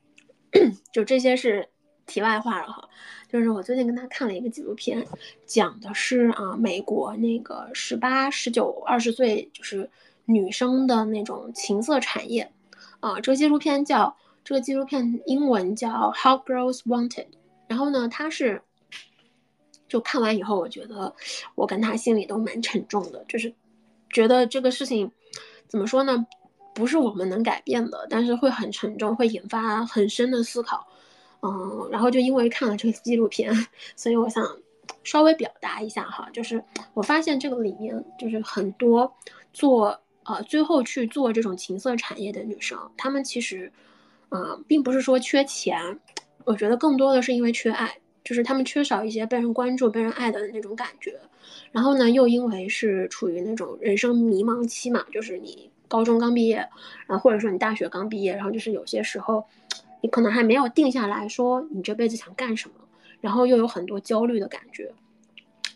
[0.92, 1.70] 就这些是
[2.06, 2.90] 题外话了哈。
[3.30, 5.08] 就是我最近跟他看了一个纪录片，
[5.46, 9.90] 讲的是啊美国那个十八、十九、二十岁就是
[10.26, 12.52] 女生的那种情色产业
[13.00, 13.22] 啊。
[13.22, 17.10] 这个纪录片叫这个纪录片英文叫《How Girls Wanted》。
[17.74, 18.62] 然后呢，他是
[19.88, 21.12] 就看完以后，我觉得
[21.56, 23.52] 我跟他心里都蛮沉重的，就是
[24.12, 25.12] 觉得这个事情
[25.68, 26.24] 怎么说呢？
[26.76, 30.86] 不是我们能改变的，但是会很沉重，会引发很深的思考，
[31.42, 33.52] 嗯，然后就因为看了这个纪录片，
[33.96, 34.46] 所以我想
[35.04, 36.64] 稍微表达一下哈，就是
[36.94, 39.12] 我发现这个里面就是很多
[39.52, 43.74] 做呃最后去做这种情色产业的女生，她们其实，
[44.30, 46.00] 嗯，并不是说缺钱，
[46.46, 51.20] 我觉得更多的是因为缺爱，就是他们缺少一些被人关注、被人爱的那种感觉，
[51.72, 55.70] 然后呢，又因为是处于那种人生迷茫期嘛，就是你。
[55.86, 56.56] 高中刚毕业，
[57.06, 59.46] 然后或者说你大学刚毕业，然后就是有些时候，
[60.02, 62.76] 你可能还没有定下来说你这辈子想干什么，
[63.22, 64.92] 然后又有很多焦虑的感觉，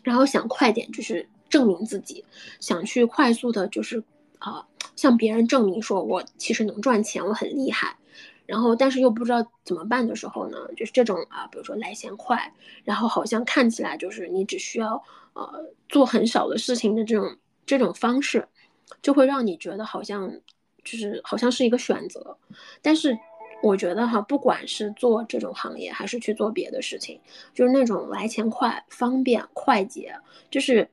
[0.02, 2.24] 然后想快点就是证明自己，
[2.58, 4.02] 想去快速的就是
[4.40, 4.66] 啊
[4.96, 7.94] 向别人证明说我其实能赚钱，我很厉害，
[8.48, 12.52] 然后但是又不知道怎么办的时候呢，就是这种啊，比如说来钱快，
[12.82, 15.00] 然后好像看起来就是你只需要
[15.34, 18.48] 呃做很少的事情的这种这种方式。
[19.02, 20.32] 就会让你觉得好像，
[20.82, 22.38] 就是好像是一个选择，
[22.80, 23.16] 但是
[23.62, 27.20] 我觉得哈，不管是做这种行业还是去做别的事情，
[27.52, 30.16] 就是那种来钱快、方便、快捷，
[30.50, 30.88] 就是，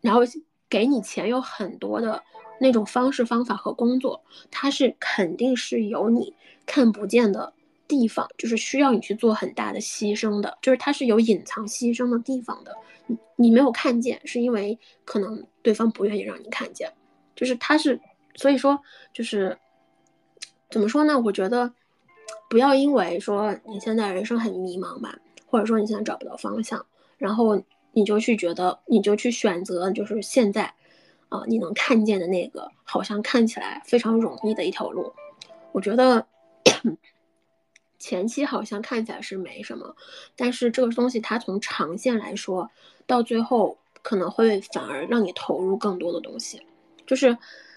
[0.00, 0.22] 然后
[0.68, 2.20] 给你钱有很多的
[2.58, 6.34] 那种方式方法和工作，它是肯定是有你
[6.66, 7.52] 看不见的
[7.88, 12.74] 地方，就是需要你去做很大的牺牲的，就是它是有隐藏牺牲的地方的。
[13.06, 16.90] 你你没有看见，是因为可能对方不愿意让你看见，
[17.34, 18.00] 就是他是，
[18.36, 18.80] 所以说
[19.12, 19.58] 就是
[20.70, 21.20] 怎么说呢？
[21.20, 21.72] 我觉得
[22.48, 26.86] 不要因为说你现在人生很迷茫吧，或者说你现在找不到方向，
[27.18, 27.60] 然后
[27.92, 30.72] 你就去觉得你就去选择就是现在
[31.28, 35.12] 啊你能看见的那个好像看起来非常容易的一条路，
[35.72, 36.24] 我觉得。
[37.98, 39.94] 前期好像看起来是没什么，
[40.34, 42.68] 但是这个东西它从长线来说，
[43.06, 46.60] 到最后可能会反而让你投入更多的东西。
[47.06, 47.36] 就是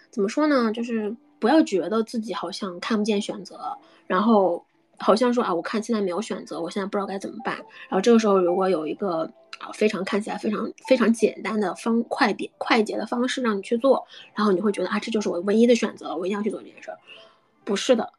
[0.10, 0.72] 怎么说呢？
[0.72, 3.78] 就是不要觉得自己好像看不见选择，
[4.08, 4.66] 然后
[4.98, 7.56] 好像说啊，我看现在没有选择，我现在不知道该怎么办。
[7.56, 16.98] 然后这个时候如果有一个啊非常看起来非常非常简单的方快捷快捷的方式让你去做，然后你会觉得啊这就是我唯一的选择，我一定要去做这件事儿。
[17.64, 18.12] 不是的。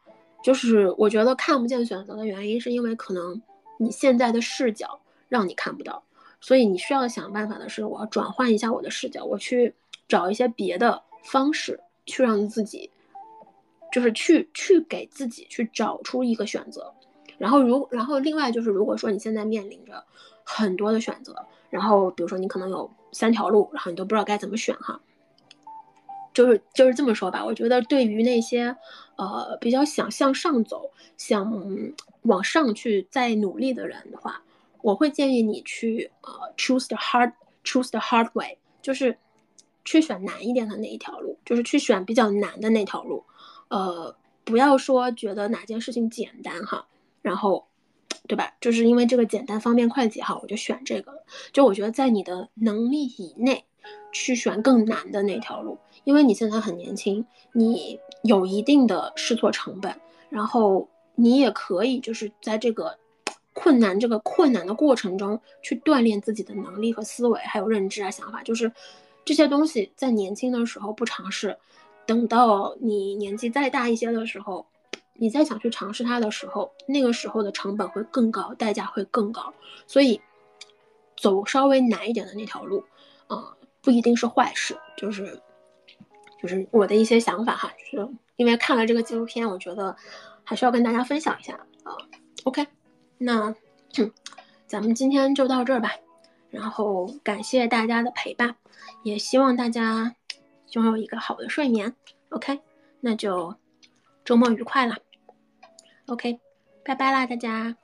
[0.46, 3.42] 就是我觉得看不见选择的原因，是因为可能
[3.80, 6.00] 你现在的视角让你看不到，
[6.40, 9.74] 所以你需要想办法的是，我要转换一下我的视角，我去
[10.06, 12.88] 找一些别的方式，去让自己，
[13.90, 16.94] 就是去去给自己去找出一个选择。
[17.38, 20.00] 然后如然后另外就是，如果说你现在面临着
[20.44, 21.34] 很多的选择，
[21.70, 25.00] 然后比如说你可能有三条路，然后你都不知道该怎么选哈。
[26.36, 28.76] 就是就是这么说吧，我觉得对于那些，
[29.16, 31.50] 呃，比较想向上走、想
[32.24, 34.42] 往上去再努力的人的话，
[34.82, 39.16] 我会建议你去呃，choose the hard，choose the hard way，就是
[39.82, 43.24] 去选难一点的那一条路，就是去选比较难的那条路，
[43.68, 44.14] 呃，
[44.44, 46.86] 不要说觉得哪件事情简单哈，
[47.22, 47.66] 然后，
[48.28, 48.52] 对吧？
[48.60, 51.24] 就是因为这个简单、方便、快捷哈，我就选这个。
[51.54, 53.64] 就我觉得在你的能力以内。
[54.10, 59.92] 去选更难的那条路，因为你现在很年轻，你有一定的试错成本，
[60.30, 62.96] 然后你也可以就是在这个
[63.52, 68.70] 困难这个困难的过程中去锻炼自己的能力和思维，还有认知啊想法，就是
[69.24, 71.58] 这些东西在年轻的时候不尝试，
[72.06, 74.64] 等到你年纪再大一些的时候，
[75.14, 79.52] 你再想去尝试它的时候，那个时候的成本会更高，代价会更高，
[79.88, 80.20] 所以
[81.16, 82.84] 走稍微难一点的那条路，
[83.26, 83.52] 啊。
[83.82, 85.40] 不一定是坏事，就是，
[86.40, 89.96] 就是我的一些想法哈，就是因为看了这个纪录片，我觉得
[90.44, 91.96] 还是要跟大家分享一下啊。
[92.44, 92.66] OK，
[93.18, 93.54] 那
[94.66, 95.90] 咱们今天就到这儿吧，
[96.50, 98.56] 然后感谢大家的陪伴，
[99.02, 100.14] 也希望大家
[100.72, 101.94] 拥有一个好的睡眠。
[102.30, 102.60] OK，
[103.00, 103.54] 那就
[104.24, 104.96] 周末愉快了。
[106.06, 106.38] OK，
[106.84, 107.76] 拜拜啦，大家。